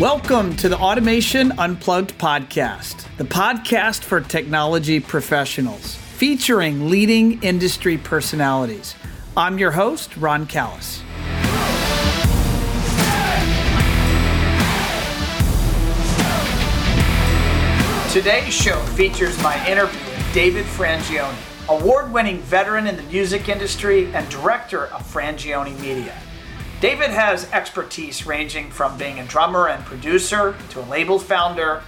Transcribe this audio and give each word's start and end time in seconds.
Welcome 0.00 0.56
to 0.56 0.70
the 0.70 0.78
Automation 0.78 1.52
Unplugged 1.58 2.16
podcast, 2.16 3.04
the 3.18 3.24
podcast 3.24 4.00
for 4.00 4.22
technology 4.22 4.98
professionals, 4.98 5.94
featuring 5.94 6.88
leading 6.88 7.42
industry 7.42 7.98
personalities. 7.98 8.94
I'm 9.36 9.58
your 9.58 9.72
host, 9.72 10.16
Ron 10.16 10.46
Callis. 10.46 11.02
Today's 18.10 18.54
show 18.54 18.80
features 18.96 19.36
my 19.42 19.62
interview 19.68 20.00
with 20.00 20.32
David 20.32 20.64
Frangioni, 20.64 21.36
award 21.68 22.10
winning 22.10 22.38
veteran 22.38 22.86
in 22.86 22.96
the 22.96 23.02
music 23.02 23.50
industry 23.50 24.10
and 24.14 24.26
director 24.30 24.86
of 24.86 25.02
Frangioni 25.02 25.78
Media. 25.78 26.18
David 26.80 27.10
has 27.10 27.46
expertise 27.52 28.24
ranging 28.24 28.70
from 28.70 28.96
being 28.96 29.20
a 29.20 29.26
drummer 29.26 29.68
and 29.68 29.84
producer 29.84 30.56
to 30.70 30.80
a 30.80 30.86
label 30.86 31.18
founder, 31.18 31.82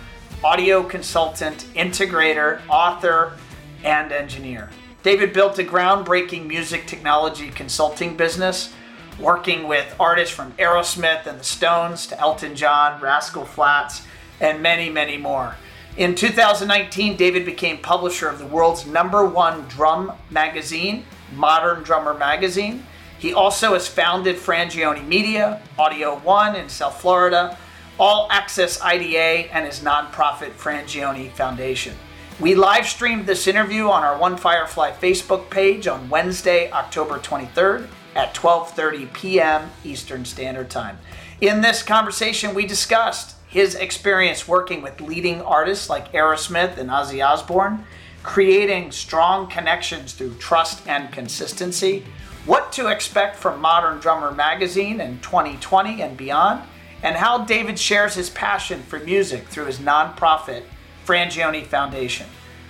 audio 0.44 0.82
consultant, 0.82 1.64
integrator, 1.74 2.60
author, 2.68 3.38
and 3.84 4.12
engineer. 4.12 4.68
David 5.02 5.32
built 5.32 5.58
a 5.58 5.64
groundbreaking 5.64 6.46
music 6.46 6.86
technology 6.86 7.48
consulting 7.48 8.18
business, 8.18 8.74
working 9.18 9.66
with 9.66 9.96
artists 9.98 10.34
from 10.34 10.52
Aerosmith 10.52 11.26
and 11.26 11.40
the 11.40 11.44
Stones 11.44 12.06
to 12.08 12.20
Elton 12.20 12.54
John, 12.54 13.00
Rascal 13.00 13.46
Flatts, 13.46 14.02
and 14.40 14.60
many, 14.60 14.90
many 14.90 15.16
more. 15.16 15.56
In 15.96 16.14
2019, 16.14 17.16
David 17.16 17.46
became 17.46 17.78
publisher 17.78 18.28
of 18.28 18.38
the 18.38 18.46
world's 18.46 18.86
number 18.86 19.24
one 19.24 19.62
drum 19.68 20.12
magazine, 20.28 21.06
Modern 21.34 21.82
Drummer 21.82 22.12
Magazine 22.12 22.84
he 23.22 23.32
also 23.32 23.74
has 23.74 23.86
founded 23.86 24.34
Frangioni 24.34 25.06
Media, 25.06 25.62
Audio 25.78 26.18
One 26.18 26.56
in 26.56 26.68
South 26.68 27.00
Florida, 27.00 27.56
All 27.96 28.26
Access 28.32 28.82
IDA, 28.82 29.54
and 29.54 29.64
his 29.64 29.78
nonprofit 29.78 30.50
Frangioni 30.54 31.30
Foundation. 31.30 31.94
We 32.40 32.56
live 32.56 32.84
streamed 32.84 33.26
this 33.26 33.46
interview 33.46 33.88
on 33.88 34.02
our 34.02 34.18
One 34.18 34.36
Firefly 34.36 34.90
Facebook 35.00 35.48
page 35.50 35.86
on 35.86 36.10
Wednesday, 36.10 36.68
October 36.72 37.20
23rd 37.20 37.86
at 38.16 38.34
12:30 38.34 39.12
p.m. 39.12 39.70
Eastern 39.84 40.24
Standard 40.24 40.68
Time. 40.68 40.98
In 41.40 41.60
this 41.60 41.84
conversation, 41.84 42.56
we 42.56 42.66
discussed 42.66 43.36
his 43.46 43.76
experience 43.76 44.48
working 44.48 44.82
with 44.82 45.00
leading 45.00 45.40
artists 45.42 45.88
like 45.88 46.12
Aerosmith 46.12 46.76
and 46.76 46.90
Ozzy 46.90 47.24
Osbourne, 47.24 47.84
creating 48.24 48.90
strong 48.90 49.46
connections 49.46 50.12
through 50.12 50.34
trust 50.38 50.84
and 50.88 51.12
consistency, 51.12 52.04
what 52.44 52.72
to 52.72 52.88
expect 52.88 53.36
from 53.36 53.60
Modern 53.60 53.98
Drummer 54.00 54.32
magazine 54.32 55.00
in 55.00 55.20
2020 55.20 56.02
and 56.02 56.16
beyond, 56.16 56.62
and 57.02 57.16
how 57.16 57.44
David 57.44 57.78
shares 57.78 58.14
his 58.14 58.30
passion 58.30 58.82
for 58.82 58.98
music 58.98 59.46
through 59.46 59.66
his 59.66 59.78
nonprofit, 59.78 60.64
Frangioni 61.06 61.64
Foundation. 61.64 62.26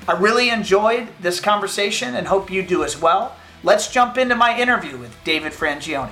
I 0.08 0.18
really 0.18 0.50
enjoyed 0.50 1.08
this 1.20 1.40
conversation 1.40 2.14
and 2.14 2.26
hope 2.26 2.50
you 2.50 2.62
do 2.62 2.82
as 2.82 3.00
well. 3.00 3.36
Let's 3.62 3.90
jump 3.90 4.18
into 4.18 4.34
my 4.34 4.58
interview 4.58 4.98
with 4.98 5.14
David 5.24 5.52
Frangioni. 5.52 6.10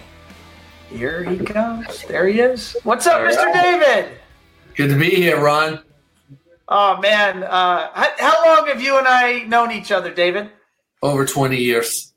Here 0.89 1.25
he 1.25 1.39
comes. 1.39 2.05
There 2.05 2.27
he 2.27 2.41
is. 2.41 2.77
What's 2.85 3.07
up, 3.07 3.21
Mr. 3.21 3.53
David? 3.53 4.19
Good 4.75 4.91
to 4.91 4.99
be 4.99 5.11
here, 5.11 5.41
Ron. 5.41 5.83
Oh 6.69 7.01
man, 7.01 7.43
uh, 7.43 7.91
how 8.19 8.45
long 8.47 8.69
have 8.69 8.81
you 8.81 8.97
and 8.97 9.07
I 9.07 9.43
known 9.45 9.73
each 9.73 9.91
other, 9.91 10.13
David? 10.13 10.51
Over 11.03 11.27
20 11.27 11.57
years. 11.57 12.10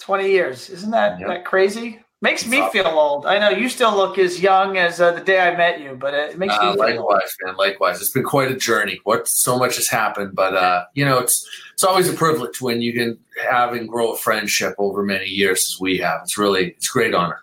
20 0.00 0.30
years. 0.30 0.70
Isn't 0.70 0.90
that, 0.90 1.20
yep. 1.20 1.28
that 1.28 1.44
crazy? 1.44 2.00
Makes 2.22 2.46
me 2.46 2.68
feel 2.70 2.86
old. 2.86 3.24
I 3.24 3.38
know 3.38 3.48
you 3.48 3.70
still 3.70 3.96
look 3.96 4.18
as 4.18 4.42
young 4.42 4.76
as 4.76 5.00
uh, 5.00 5.12
the 5.12 5.22
day 5.22 5.40
I 5.40 5.56
met 5.56 5.80
you, 5.80 5.96
but 5.98 6.12
it 6.12 6.38
makes 6.38 6.54
uh, 6.54 6.72
me 6.72 6.78
likewise, 6.78 6.98
old. 6.98 7.46
man. 7.46 7.56
Likewise, 7.56 7.98
it's 8.02 8.10
been 8.10 8.24
quite 8.24 8.50
a 8.50 8.56
journey. 8.56 9.00
What 9.04 9.26
so 9.26 9.58
much 9.58 9.76
has 9.76 9.88
happened, 9.88 10.34
but 10.34 10.54
uh, 10.54 10.84
you 10.92 11.02
know, 11.02 11.18
it's 11.18 11.48
it's 11.72 11.82
always 11.82 12.10
a 12.10 12.12
privilege 12.12 12.60
when 12.60 12.82
you 12.82 12.92
can 12.92 13.18
have 13.50 13.72
and 13.72 13.88
grow 13.88 14.12
a 14.12 14.18
friendship 14.18 14.74
over 14.76 15.02
many 15.02 15.24
years 15.24 15.60
as 15.66 15.80
we 15.80 15.96
have. 15.96 16.20
It's 16.22 16.36
really 16.36 16.72
it's 16.72 16.90
a 16.90 16.92
great 16.92 17.14
honor. 17.14 17.42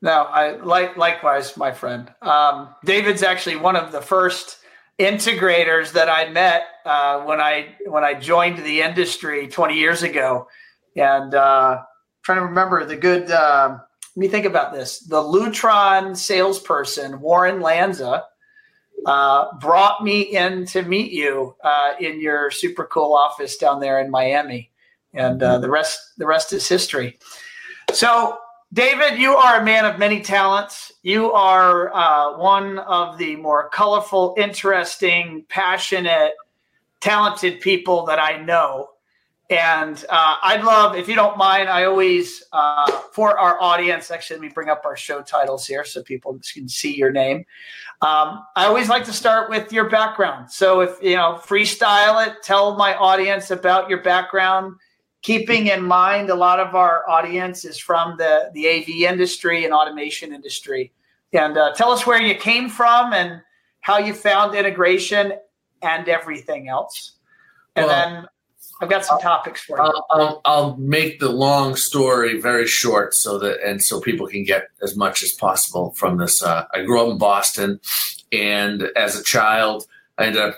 No, 0.00 0.22
I 0.22 0.56
like 0.56 0.96
likewise, 0.96 1.54
my 1.58 1.70
friend. 1.70 2.10
Um, 2.22 2.70
David's 2.86 3.22
actually 3.22 3.56
one 3.56 3.76
of 3.76 3.92
the 3.92 4.00
first 4.00 4.60
integrators 4.98 5.92
that 5.92 6.08
I 6.08 6.30
met 6.30 6.64
uh, 6.86 7.20
when 7.24 7.42
I 7.42 7.74
when 7.84 8.04
I 8.04 8.14
joined 8.14 8.64
the 8.64 8.80
industry 8.80 9.48
20 9.48 9.74
years 9.74 10.02
ago 10.02 10.48
and 10.96 11.34
uh, 11.34 11.82
trying 12.22 12.38
to 12.38 12.44
remember 12.44 12.84
the 12.84 12.96
good. 12.96 13.30
Uh, 13.30 13.78
let 14.14 14.20
me 14.20 14.28
think 14.28 14.44
about 14.44 14.72
this. 14.72 15.00
The 15.00 15.22
Lutron 15.22 16.16
salesperson 16.16 17.20
Warren 17.20 17.60
Lanza 17.60 18.24
uh, 19.06 19.56
brought 19.58 20.04
me 20.04 20.20
in 20.20 20.66
to 20.66 20.82
meet 20.82 21.12
you 21.12 21.56
uh, 21.64 21.92
in 21.98 22.20
your 22.20 22.50
super 22.50 22.84
cool 22.86 23.14
office 23.14 23.56
down 23.56 23.80
there 23.80 24.00
in 24.00 24.10
Miami, 24.10 24.70
and 25.14 25.42
uh, 25.42 25.58
the 25.58 25.70
rest 25.70 25.98
the 26.18 26.26
rest 26.26 26.52
is 26.52 26.68
history. 26.68 27.18
So, 27.92 28.38
David, 28.72 29.18
you 29.18 29.34
are 29.34 29.60
a 29.60 29.64
man 29.64 29.84
of 29.84 29.98
many 29.98 30.20
talents. 30.20 30.92
You 31.02 31.32
are 31.32 31.92
uh, 31.94 32.38
one 32.38 32.78
of 32.80 33.18
the 33.18 33.36
more 33.36 33.68
colorful, 33.70 34.34
interesting, 34.38 35.44
passionate, 35.48 36.34
talented 37.00 37.60
people 37.60 38.06
that 38.06 38.18
I 38.18 38.40
know. 38.42 38.90
And 39.52 40.02
uh, 40.08 40.36
I'd 40.42 40.64
love, 40.64 40.96
if 40.96 41.06
you 41.08 41.14
don't 41.14 41.36
mind, 41.36 41.68
I 41.68 41.84
always, 41.84 42.42
uh, 42.54 42.90
for 43.12 43.38
our 43.38 43.60
audience, 43.60 44.10
actually, 44.10 44.36
let 44.36 44.42
me 44.42 44.48
bring 44.48 44.70
up 44.70 44.80
our 44.86 44.96
show 44.96 45.20
titles 45.20 45.66
here 45.66 45.84
so 45.84 46.02
people 46.02 46.40
can 46.54 46.66
see 46.66 46.96
your 46.96 47.12
name. 47.12 47.44
Um, 48.00 48.44
I 48.56 48.64
always 48.64 48.88
like 48.88 49.04
to 49.04 49.12
start 49.12 49.50
with 49.50 49.70
your 49.70 49.90
background. 49.90 50.50
So 50.50 50.80
if, 50.80 50.96
you 51.02 51.16
know, 51.16 51.38
freestyle 51.44 52.26
it, 52.26 52.42
tell 52.42 52.76
my 52.76 52.94
audience 52.94 53.50
about 53.50 53.90
your 53.90 54.00
background, 54.02 54.76
keeping 55.20 55.66
in 55.66 55.82
mind 55.82 56.30
a 56.30 56.34
lot 56.34 56.58
of 56.58 56.74
our 56.74 57.06
audience 57.06 57.66
is 57.66 57.78
from 57.78 58.16
the, 58.16 58.50
the 58.54 58.66
AV 58.66 58.88
industry 59.12 59.66
and 59.66 59.74
automation 59.74 60.32
industry. 60.32 60.92
And 61.34 61.58
uh, 61.58 61.74
tell 61.74 61.90
us 61.90 62.06
where 62.06 62.22
you 62.22 62.36
came 62.36 62.70
from 62.70 63.12
and 63.12 63.42
how 63.82 63.98
you 63.98 64.14
found 64.14 64.54
integration 64.54 65.34
and 65.82 66.08
everything 66.08 66.68
else. 66.70 67.16
And 67.76 67.86
well, 67.86 67.94
then 67.94 68.26
I've 68.82 68.90
got 68.90 69.04
some 69.04 69.20
topics 69.20 69.62
for 69.62 69.78
you. 69.78 69.84
I'll, 69.84 70.06
I'll, 70.10 70.40
I'll, 70.44 70.76
make 70.76 71.20
the 71.20 71.30
long 71.30 71.76
story 71.76 72.40
very 72.40 72.66
short 72.66 73.14
so 73.14 73.38
that 73.38 73.62
and 73.64 73.80
so 73.80 74.00
people 74.00 74.26
can 74.26 74.42
get 74.42 74.68
as 74.82 74.96
much 74.96 75.22
as 75.22 75.30
possible 75.32 75.94
from 75.96 76.18
this. 76.18 76.42
Uh, 76.42 76.64
I 76.74 76.82
grew 76.82 77.00
up 77.00 77.12
in 77.12 77.18
Boston, 77.18 77.80
and 78.32 78.88
as 78.96 79.18
a 79.18 79.22
child, 79.22 79.86
I 80.18 80.26
ended 80.26 80.42
up 80.42 80.56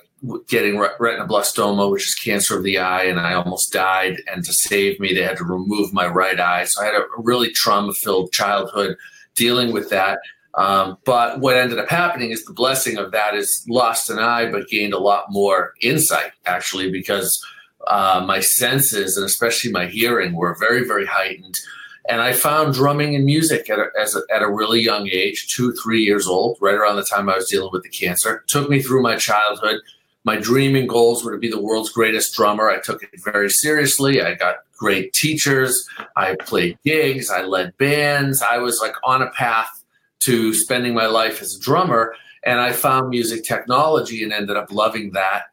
getting 0.48 0.76
retinoblastoma, 0.76 1.90
which 1.90 2.08
is 2.08 2.14
cancer 2.14 2.56
of 2.56 2.64
the 2.64 2.78
eye, 2.78 3.04
and 3.04 3.20
I 3.20 3.34
almost 3.34 3.74
died. 3.74 4.22
And 4.32 4.42
to 4.42 4.52
save 4.54 4.98
me, 4.98 5.12
they 5.12 5.22
had 5.22 5.36
to 5.36 5.44
remove 5.44 5.92
my 5.92 6.06
right 6.06 6.40
eye. 6.40 6.64
So 6.64 6.82
I 6.82 6.86
had 6.86 6.94
a 6.94 7.04
really 7.18 7.50
trauma-filled 7.50 8.32
childhood 8.32 8.96
dealing 9.34 9.70
with 9.70 9.90
that. 9.90 10.18
Um, 10.54 10.96
but 11.04 11.40
what 11.40 11.56
ended 11.56 11.78
up 11.78 11.90
happening 11.90 12.30
is 12.30 12.44
the 12.44 12.54
blessing 12.54 12.96
of 12.96 13.12
that 13.12 13.34
is 13.34 13.66
lost 13.68 14.08
an 14.08 14.18
eye, 14.18 14.50
but 14.50 14.68
gained 14.68 14.94
a 14.94 14.98
lot 14.98 15.26
more 15.28 15.74
insight 15.82 16.32
actually 16.46 16.90
because 16.90 17.44
uh, 17.86 18.24
my 18.26 18.40
senses 18.40 19.16
and 19.16 19.26
especially 19.26 19.70
my 19.70 19.86
hearing 19.86 20.34
were 20.34 20.56
very, 20.58 20.86
very 20.86 21.06
heightened. 21.06 21.58
And 22.08 22.20
I 22.20 22.34
found 22.34 22.74
drumming 22.74 23.14
and 23.14 23.24
music 23.24 23.70
at 23.70 23.78
a, 23.78 23.86
as 23.98 24.14
a, 24.14 24.20
at 24.34 24.42
a 24.42 24.50
really 24.50 24.80
young 24.80 25.08
age, 25.10 25.54
two, 25.54 25.72
three 25.72 26.02
years 26.02 26.26
old, 26.26 26.58
right 26.60 26.74
around 26.74 26.96
the 26.96 27.04
time 27.04 27.28
I 27.30 27.36
was 27.36 27.48
dealing 27.48 27.70
with 27.72 27.82
the 27.82 27.88
cancer. 27.88 28.36
It 28.36 28.48
took 28.48 28.68
me 28.68 28.82
through 28.82 29.02
my 29.02 29.16
childhood. 29.16 29.80
My 30.24 30.36
dream 30.36 30.76
and 30.76 30.88
goals 30.88 31.24
were 31.24 31.32
to 31.32 31.38
be 31.38 31.50
the 31.50 31.60
world's 31.60 31.90
greatest 31.90 32.34
drummer. 32.34 32.68
I 32.68 32.80
took 32.80 33.02
it 33.02 33.10
very 33.24 33.50
seriously. 33.50 34.20
I 34.22 34.34
got 34.34 34.56
great 34.76 35.12
teachers. 35.14 35.88
I 36.16 36.36
played 36.40 36.78
gigs. 36.84 37.30
I 37.30 37.42
led 37.42 37.76
bands. 37.78 38.42
I 38.42 38.58
was 38.58 38.80
like 38.80 38.94
on 39.04 39.22
a 39.22 39.30
path 39.30 39.82
to 40.20 40.52
spending 40.52 40.94
my 40.94 41.06
life 41.06 41.40
as 41.40 41.56
a 41.56 41.60
drummer. 41.60 42.14
And 42.44 42.60
I 42.60 42.72
found 42.72 43.08
music 43.08 43.44
technology 43.44 44.22
and 44.22 44.32
ended 44.32 44.56
up 44.56 44.70
loving 44.70 45.12
that 45.12 45.44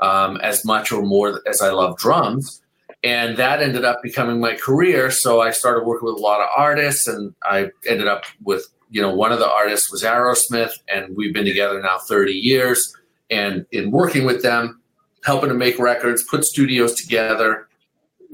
um, 0.00 0.38
as 0.38 0.64
much 0.64 0.92
or 0.92 1.02
more 1.02 1.40
as 1.46 1.60
I 1.60 1.70
love 1.70 1.96
drums. 1.98 2.62
And 3.02 3.36
that 3.38 3.62
ended 3.62 3.84
up 3.84 4.02
becoming 4.02 4.40
my 4.40 4.54
career. 4.54 5.10
So 5.10 5.40
I 5.40 5.50
started 5.50 5.86
working 5.86 6.06
with 6.06 6.16
a 6.16 6.22
lot 6.22 6.40
of 6.40 6.48
artists, 6.54 7.06
and 7.06 7.34
I 7.42 7.70
ended 7.86 8.08
up 8.08 8.24
with, 8.42 8.66
you 8.90 9.00
know, 9.00 9.14
one 9.14 9.32
of 9.32 9.38
the 9.38 9.50
artists 9.50 9.90
was 9.90 10.02
Aerosmith, 10.02 10.72
and 10.92 11.16
we've 11.16 11.32
been 11.32 11.46
together 11.46 11.80
now 11.80 11.98
30 11.98 12.32
years. 12.32 12.94
And 13.30 13.64
in 13.72 13.90
working 13.90 14.24
with 14.24 14.42
them, 14.42 14.80
helping 15.24 15.48
to 15.48 15.54
make 15.54 15.78
records, 15.78 16.24
put 16.24 16.44
studios 16.44 16.94
together, 16.94 17.68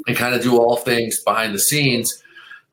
and 0.06 0.16
kind 0.16 0.34
of 0.34 0.42
do 0.42 0.58
all 0.58 0.76
things 0.76 1.22
behind 1.22 1.54
the 1.54 1.58
scenes. 1.58 2.22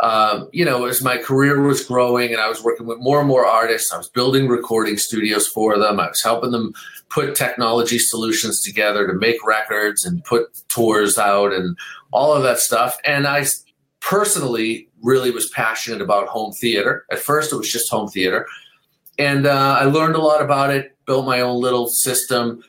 Um, 0.03 0.49
you 0.51 0.65
know, 0.65 0.85
as 0.85 1.01
my 1.01 1.17
career 1.17 1.61
was 1.61 1.85
growing 1.85 2.33
and 2.33 2.41
I 2.41 2.49
was 2.49 2.61
working 2.61 2.85
with 2.85 2.99
more 2.99 3.19
and 3.19 3.27
more 3.27 3.45
artists, 3.45 3.91
I 3.93 3.97
was 3.97 4.09
building 4.09 4.49
recording 4.49 4.97
studios 4.97 5.47
for 5.47 5.79
them. 5.79 5.99
I 5.99 6.09
was 6.09 6.21
helping 6.21 6.51
them 6.51 6.73
put 7.09 7.35
technology 7.35 7.99
solutions 7.99 8.61
together 8.61 9.07
to 9.07 9.13
make 9.13 9.37
records 9.45 10.03
and 10.05 10.23
put 10.25 10.43
tours 10.67 11.17
out 11.17 11.53
and 11.53 11.77
all 12.11 12.33
of 12.33 12.43
that 12.43 12.59
stuff. 12.59 12.97
And 13.05 13.25
I 13.27 13.45
personally 14.01 14.89
really 15.01 15.31
was 15.31 15.47
passionate 15.49 16.01
about 16.01 16.27
home 16.27 16.51
theater. 16.51 17.05
At 17.09 17.19
first, 17.19 17.53
it 17.53 17.57
was 17.57 17.71
just 17.71 17.89
home 17.89 18.09
theater. 18.09 18.45
and 19.17 19.45
uh, 19.45 19.77
I 19.79 19.85
learned 19.85 20.15
a 20.15 20.21
lot 20.21 20.41
about 20.41 20.69
it. 20.71 20.95
Built 21.05 21.25
my 21.25 21.41
own 21.41 21.61
little 21.61 21.87
system, 21.87 22.63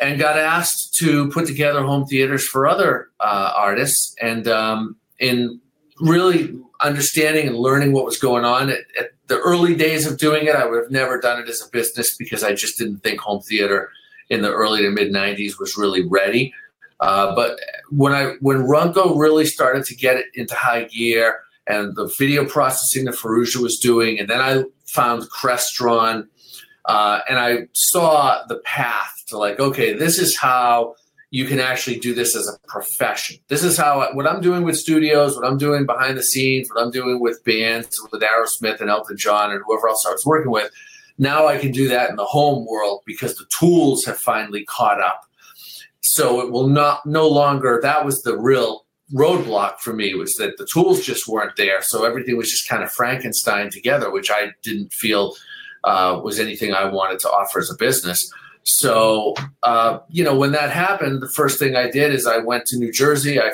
and 0.00 0.18
got 0.18 0.38
asked 0.38 0.94
to 0.98 1.30
put 1.30 1.46
together 1.46 1.82
home 1.82 2.04
theaters 2.06 2.46
for 2.46 2.66
other 2.66 3.08
uh, 3.20 3.52
artists. 3.56 4.14
And 4.20 4.46
um, 4.46 4.96
in 5.18 5.60
really 6.00 6.58
understanding 6.80 7.46
and 7.46 7.56
learning 7.56 7.92
what 7.92 8.04
was 8.04 8.18
going 8.18 8.44
on 8.44 8.70
at, 8.70 8.80
at, 8.98 9.10
the 9.28 9.38
early 9.38 9.74
days 9.74 10.06
of 10.06 10.18
doing 10.18 10.46
it, 10.46 10.54
I 10.54 10.66
would 10.66 10.80
have 10.80 10.90
never 10.92 11.20
done 11.20 11.40
it 11.42 11.48
as 11.48 11.60
a 11.60 11.68
business 11.70 12.16
because 12.16 12.44
I 12.44 12.54
just 12.54 12.78
didn't 12.78 12.98
think 12.98 13.18
home 13.18 13.42
theater 13.42 13.90
in 14.30 14.42
the 14.42 14.52
early 14.52 14.82
to 14.82 14.90
mid 14.90 15.12
'90s 15.12 15.58
was 15.58 15.76
really 15.76 16.06
ready. 16.06 16.54
Uh, 17.00 17.34
but 17.34 17.58
when 17.90 18.12
I 18.12 18.34
when 18.40 18.58
Runco 18.58 19.18
really 19.18 19.44
started 19.44 19.84
to 19.86 19.96
get 19.96 20.16
it 20.16 20.26
into 20.34 20.54
high 20.54 20.84
gear 20.84 21.40
and 21.66 21.96
the 21.96 22.08
video 22.18 22.44
processing 22.44 23.06
that 23.06 23.16
Faroudja 23.16 23.56
was 23.56 23.80
doing, 23.80 24.20
and 24.20 24.30
then 24.30 24.40
I 24.40 24.62
found 24.86 25.24
Crestron, 25.24 26.28
uh, 26.84 27.20
and 27.28 27.38
I 27.38 27.66
saw 27.72 28.44
the 28.46 28.58
path 28.60 29.24
to 29.26 29.38
like, 29.38 29.58
okay, 29.58 29.92
this 29.92 30.18
is 30.18 30.36
how 30.36 30.94
you 31.30 31.46
can 31.46 31.58
actually 31.58 31.98
do 31.98 32.14
this 32.14 32.36
as 32.36 32.48
a 32.48 32.68
profession. 32.68 33.36
This 33.48 33.64
is 33.64 33.76
how 33.76 34.08
what 34.14 34.26
I'm 34.26 34.40
doing 34.40 34.62
with 34.62 34.76
studios, 34.76 35.36
what 35.36 35.46
I'm 35.46 35.58
doing 35.58 35.84
behind 35.86 36.16
the 36.16 36.22
scenes, 36.22 36.68
what 36.70 36.82
I'm 36.82 36.90
doing 36.90 37.20
with 37.20 37.42
bands, 37.44 38.00
with 38.12 38.22
Aerosmith 38.22 38.80
and 38.80 38.90
Elton 38.90 39.16
John 39.16 39.50
and 39.50 39.60
whoever 39.66 39.88
else 39.88 40.06
I 40.06 40.12
was 40.12 40.24
working 40.24 40.52
with. 40.52 40.70
Now 41.18 41.46
I 41.46 41.58
can 41.58 41.72
do 41.72 41.88
that 41.88 42.10
in 42.10 42.16
the 42.16 42.24
home 42.24 42.66
world 42.66 43.02
because 43.06 43.36
the 43.36 43.46
tools 43.58 44.04
have 44.04 44.18
finally 44.18 44.64
caught 44.64 45.00
up 45.00 45.26
so 46.06 46.40
it 46.40 46.52
will 46.52 46.68
not 46.68 47.04
no 47.04 47.28
longer 47.28 47.80
that 47.82 48.04
was 48.04 48.22
the 48.22 48.38
real 48.38 48.86
roadblock 49.12 49.78
for 49.80 49.92
me 49.92 50.14
was 50.14 50.34
that 50.34 50.56
the 50.56 50.66
tools 50.72 51.04
just 51.04 51.28
weren't 51.28 51.56
there 51.56 51.82
so 51.82 52.04
everything 52.04 52.36
was 52.36 52.50
just 52.50 52.68
kind 52.68 52.82
of 52.82 52.92
frankenstein 52.92 53.70
together 53.70 54.10
which 54.10 54.30
i 54.30 54.52
didn't 54.62 54.92
feel 54.92 55.34
uh, 55.84 56.20
was 56.22 56.38
anything 56.38 56.72
i 56.72 56.84
wanted 56.84 57.18
to 57.18 57.28
offer 57.28 57.58
as 57.58 57.70
a 57.70 57.76
business 57.76 58.32
so 58.66 59.32
uh, 59.62 60.00
you 60.08 60.24
know 60.24 60.36
when 60.36 60.50
that 60.50 60.70
happened 60.70 61.22
the 61.22 61.28
first 61.28 61.56
thing 61.58 61.76
i 61.76 61.88
did 61.88 62.12
is 62.12 62.26
i 62.26 62.38
went 62.38 62.66
to 62.66 62.76
new 62.76 62.92
jersey. 62.92 63.40
I 63.40 63.52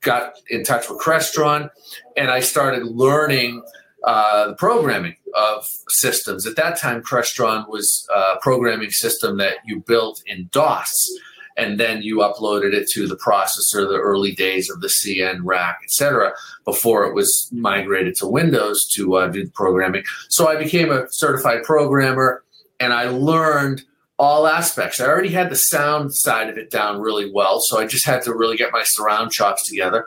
got 0.00 0.34
in 0.48 0.64
touch 0.64 0.90
with 0.90 1.00
crestron 1.00 1.70
and 2.16 2.30
i 2.30 2.40
started 2.40 2.84
learning 2.84 3.62
uh, 4.04 4.48
the 4.48 4.54
programming 4.54 5.14
of 5.36 5.64
systems. 5.88 6.46
At 6.46 6.56
that 6.56 6.80
time 6.80 7.00
crestron 7.00 7.68
was 7.68 8.08
a 8.14 8.38
programming 8.40 8.90
system 8.90 9.36
that 9.38 9.58
you 9.64 9.84
built 9.86 10.20
in 10.26 10.48
dos 10.50 11.10
and 11.56 11.78
then 11.78 12.02
you 12.02 12.18
uploaded 12.18 12.72
it 12.72 12.88
to 12.90 13.06
the 13.06 13.16
processor 13.16 13.88
the 13.88 14.00
early 14.00 14.32
days 14.32 14.68
of 14.68 14.80
the 14.80 14.88
cn 14.88 15.40
rack 15.44 15.78
etc 15.84 16.32
before 16.64 17.06
it 17.06 17.14
was 17.14 17.48
migrated 17.52 18.16
to 18.16 18.26
windows 18.26 18.84
to 18.94 19.14
uh, 19.14 19.28
do 19.28 19.44
the 19.44 19.50
programming. 19.52 20.02
So 20.28 20.48
i 20.48 20.56
became 20.56 20.90
a 20.90 21.06
certified 21.12 21.62
programmer 21.62 22.42
and 22.80 22.92
i 22.92 23.04
learned 23.04 23.84
all 24.20 24.46
aspects. 24.46 25.00
I 25.00 25.06
already 25.06 25.30
had 25.30 25.48
the 25.48 25.56
sound 25.56 26.14
side 26.14 26.50
of 26.50 26.58
it 26.58 26.70
down 26.70 27.00
really 27.00 27.32
well 27.32 27.58
so 27.58 27.80
i 27.80 27.86
just 27.86 28.04
had 28.04 28.20
to 28.24 28.34
really 28.34 28.58
get 28.58 28.70
my 28.70 28.82
surround 28.84 29.32
chops 29.32 29.66
together. 29.66 30.04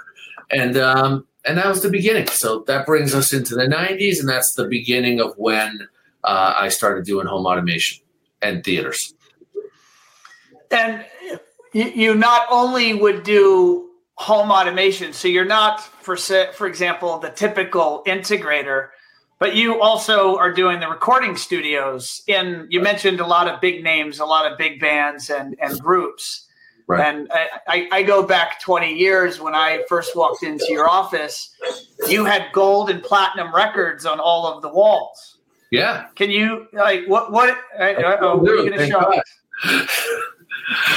And 0.51 0.77
um, 0.77 1.25
and 1.45 1.57
that 1.57 1.67
was 1.67 1.81
the 1.81 1.89
beginning. 1.89 2.27
So 2.27 2.59
that 2.67 2.85
brings 2.85 3.15
us 3.15 3.33
into 3.33 3.55
the 3.55 3.65
90s 3.65 4.19
and 4.19 4.29
that's 4.29 4.53
the 4.53 4.67
beginning 4.67 5.19
of 5.19 5.33
when 5.37 5.87
uh, 6.23 6.53
i 6.55 6.69
started 6.69 7.05
doing 7.05 7.25
home 7.25 7.47
automation 7.47 8.03
and 8.41 8.63
theaters. 8.63 9.15
And 10.69 11.03
you 11.73 12.13
not 12.13 12.45
only 12.51 12.93
would 12.93 13.23
do 13.23 13.89
home 14.15 14.51
automation, 14.51 15.11
so 15.13 15.27
you're 15.27 15.43
not 15.43 15.81
for 15.81 16.15
for 16.15 16.67
example 16.67 17.17
the 17.17 17.31
typical 17.31 18.03
integrator, 18.05 18.89
but 19.39 19.55
you 19.55 19.81
also 19.81 20.37
are 20.37 20.51
doing 20.51 20.79
the 20.79 20.87
recording 20.87 21.35
studios. 21.35 22.21
In 22.27 22.67
you 22.69 22.81
mentioned 22.81 23.19
a 23.19 23.27
lot 23.27 23.47
of 23.47 23.59
big 23.61 23.83
names, 23.83 24.19
a 24.19 24.25
lot 24.25 24.49
of 24.49 24.57
big 24.57 24.79
bands 24.79 25.29
and 25.29 25.55
and 25.61 25.79
groups. 25.79 26.47
Right. 26.85 27.07
And 27.07 27.29
I, 27.65 27.87
I, 27.93 28.03
go 28.03 28.23
back 28.27 28.59
20 28.59 28.93
years 28.93 29.39
when 29.39 29.55
I 29.55 29.85
first 29.87 30.17
walked 30.17 30.43
into 30.43 30.65
your 30.67 30.89
office. 30.89 31.55
You 32.09 32.25
had 32.25 32.51
gold 32.51 32.89
and 32.89 33.01
platinum 33.01 33.55
records 33.55 34.05
on 34.05 34.19
all 34.19 34.45
of 34.45 34.61
the 34.61 34.67
walls. 34.67 35.37
Yeah. 35.71 36.07
Can 36.15 36.29
you 36.29 36.67
like 36.73 37.05
what 37.07 37.31
what? 37.31 37.57
Uh, 37.79 38.17
oh, 38.19 38.37
what 38.37 38.51
are 38.51 38.63
you 38.63 38.69
to 38.71 38.87
show 38.87 38.99
us? 38.99 39.23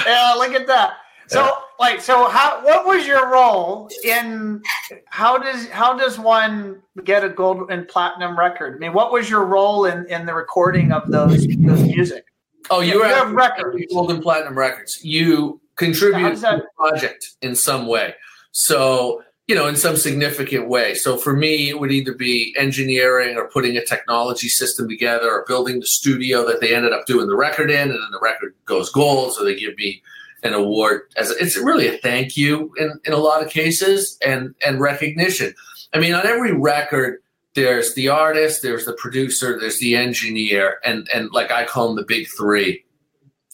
yeah, 0.07 0.35
look 0.37 0.53
at 0.53 0.67
that. 0.67 0.95
So, 1.29 1.59
like, 1.79 2.01
so 2.01 2.29
how? 2.29 2.65
What 2.65 2.87
was 2.87 3.07
your 3.07 3.31
role 3.31 3.91
in? 4.05 4.63
How 5.07 5.39
does 5.39 5.69
how 5.69 5.97
does 5.97 6.19
one 6.19 6.83
get 7.05 7.25
a 7.25 7.29
gold 7.29 7.71
and 7.71 7.87
platinum 7.89 8.39
record? 8.39 8.77
I 8.77 8.79
mean, 8.79 8.93
what 8.93 9.13
was 9.13 9.29
your 9.29 9.45
role 9.45 9.87
in 9.87 10.07
in 10.07 10.27
the 10.27 10.35
recording 10.35 10.93
of 10.93 11.11
those 11.11 11.47
those 11.47 11.83
music? 11.83 12.25
Oh, 12.71 12.81
you, 12.81 12.95
you 12.95 13.03
have 13.03 13.33
records, 13.33 13.85
gold 13.93 14.11
and 14.11 14.23
platinum 14.23 14.59
records. 14.59 15.05
You 15.05 15.61
contribute 15.77 16.35
to 16.37 16.41
the 16.41 16.67
project 16.77 17.37
in 17.43 17.55
some 17.55 17.87
way. 17.87 18.15
So 18.53 19.23
you 19.47 19.55
know, 19.55 19.69
in 19.69 19.77
some 19.77 19.97
significant 19.97 20.69
way. 20.69 20.95
So 20.95 21.17
for 21.17 21.33
me, 21.33 21.69
it 21.69 21.79
would 21.79 21.93
either 21.93 22.15
be 22.15 22.55
engineering 22.59 23.37
or 23.37 23.49
putting 23.49 23.77
a 23.77 23.85
technology 23.85 24.49
system 24.49 24.89
together 24.89 25.31
or 25.31 25.45
building 25.47 25.79
the 25.79 25.87
studio 25.87 26.45
that 26.47 26.61
they 26.61 26.75
ended 26.75 26.93
up 26.93 27.07
doing 27.07 27.29
the 27.29 27.37
record 27.37 27.71
in, 27.71 27.91
and 27.91 27.93
then 27.93 28.11
the 28.11 28.19
record 28.21 28.55
goes 28.65 28.91
gold. 28.91 29.35
So 29.35 29.45
they 29.45 29.55
give 29.55 29.77
me 29.77 30.03
an 30.43 30.55
award 30.55 31.03
as 31.17 31.31
a, 31.31 31.35
it's 31.43 31.57
really 31.57 31.89
a 31.89 31.99
thank 31.99 32.37
you 32.37 32.73
in, 32.79 32.99
in 33.05 33.13
a 33.13 33.19
lot 33.19 33.43
of 33.43 33.51
cases 33.51 34.19
and 34.25 34.55
and 34.65 34.81
recognition. 34.81 35.55
I 35.93 35.99
mean, 35.99 36.15
on 36.15 36.27
every 36.27 36.53
record, 36.53 37.23
there's 37.55 37.95
the 37.95 38.09
artist, 38.09 38.63
there's 38.63 38.85
the 38.85 38.93
producer, 38.95 39.59
there's 39.59 39.81
the 39.81 39.97
engineer, 39.97 40.79
and 40.85 41.09
and 41.13 41.31
like 41.33 41.51
I 41.51 41.65
call 41.65 41.89
them 41.89 41.97
the 41.97 42.05
big 42.05 42.29
three. 42.29 42.85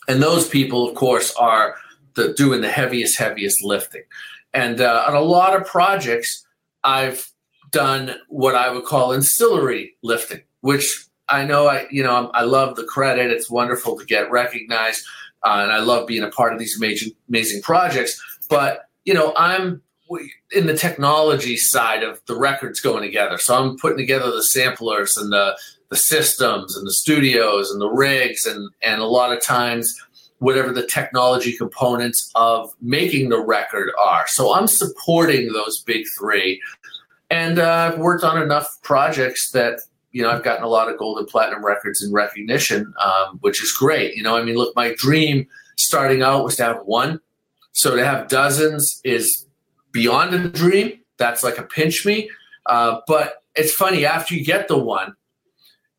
And 0.08 0.20
those 0.20 0.48
people, 0.48 0.88
of 0.88 0.96
course, 0.96 1.32
are 1.36 1.76
the 2.14 2.34
doing 2.34 2.60
the 2.60 2.70
heaviest, 2.70 3.18
heaviest 3.18 3.62
lifting. 3.62 4.02
And 4.52 4.80
uh, 4.80 5.04
on 5.06 5.14
a 5.14 5.20
lot 5.20 5.58
of 5.58 5.66
projects, 5.66 6.44
I've 6.84 7.30
done 7.70 8.16
what 8.28 8.54
I 8.54 8.70
would 8.70 8.84
call 8.84 9.12
ancillary 9.12 9.94
lifting, 10.02 10.42
which 10.60 11.06
I 11.28 11.44
know 11.44 11.68
I, 11.68 11.86
you 11.90 12.02
know, 12.02 12.30
I 12.34 12.42
love 12.42 12.76
the 12.76 12.84
credit. 12.84 13.30
It's 13.30 13.50
wonderful 13.50 13.98
to 13.98 14.04
get 14.04 14.30
recognized, 14.30 15.06
uh, 15.44 15.60
and 15.62 15.72
I 15.72 15.80
love 15.80 16.06
being 16.06 16.22
a 16.22 16.30
part 16.30 16.52
of 16.52 16.58
these 16.58 16.76
amazing, 16.76 17.12
amazing 17.28 17.62
projects. 17.62 18.20
But 18.48 18.88
you 19.04 19.14
know, 19.14 19.32
I'm 19.36 19.82
in 20.52 20.66
the 20.66 20.76
technology 20.76 21.56
side 21.56 22.02
of 22.02 22.20
the 22.26 22.36
records 22.36 22.80
going 22.80 23.02
together. 23.02 23.38
So 23.38 23.56
I'm 23.56 23.78
putting 23.78 23.98
together 23.98 24.30
the 24.30 24.42
samplers 24.42 25.16
and 25.16 25.32
the 25.32 25.56
the 25.90 25.96
systems 25.96 26.74
and 26.76 26.86
the 26.86 26.92
studios 26.92 27.70
and 27.70 27.80
the 27.80 27.90
rigs 27.90 28.46
and 28.46 28.70
and 28.82 29.00
a 29.00 29.06
lot 29.06 29.36
of 29.36 29.42
times 29.42 29.94
whatever 30.42 30.72
the 30.72 30.86
technology 30.86 31.56
components 31.56 32.28
of 32.34 32.74
making 32.80 33.28
the 33.28 33.38
record 33.38 33.92
are. 33.96 34.26
So 34.26 34.52
I'm 34.52 34.66
supporting 34.66 35.52
those 35.52 35.80
big 35.84 36.04
three. 36.18 36.60
And 37.30 37.60
uh, 37.60 37.92
I've 37.92 37.98
worked 37.98 38.24
on 38.24 38.42
enough 38.42 38.66
projects 38.82 39.52
that, 39.52 39.78
you 40.12 40.22
know, 40.22 40.30
I've 40.30 40.44
gotten 40.44 40.62
a 40.62 40.68
lot 40.68 40.90
of 40.90 40.98
gold 40.98 41.18
and 41.18 41.26
platinum 41.26 41.64
records 41.64 42.02
in 42.02 42.12
recognition, 42.12 42.92
um, 43.02 43.38
which 43.40 43.62
is 43.62 43.72
great. 43.72 44.14
You 44.14 44.22
know, 44.22 44.36
I 44.36 44.42
mean, 44.42 44.56
look, 44.56 44.76
my 44.76 44.94
dream 44.96 45.46
starting 45.76 46.22
out 46.22 46.44
was 46.44 46.56
to 46.56 46.64
have 46.64 46.82
one. 46.84 47.20
So 47.72 47.96
to 47.96 48.04
have 48.04 48.28
dozens 48.28 49.00
is 49.04 49.46
beyond 49.90 50.34
a 50.34 50.48
dream. 50.48 51.00
That's 51.16 51.42
like 51.42 51.58
a 51.58 51.62
pinch 51.62 52.04
me. 52.04 52.30
Uh, 52.66 53.00
but 53.06 53.42
it's 53.54 53.72
funny, 53.72 54.04
after 54.04 54.34
you 54.34 54.44
get 54.44 54.68
the 54.68 54.78
one, 54.78 55.14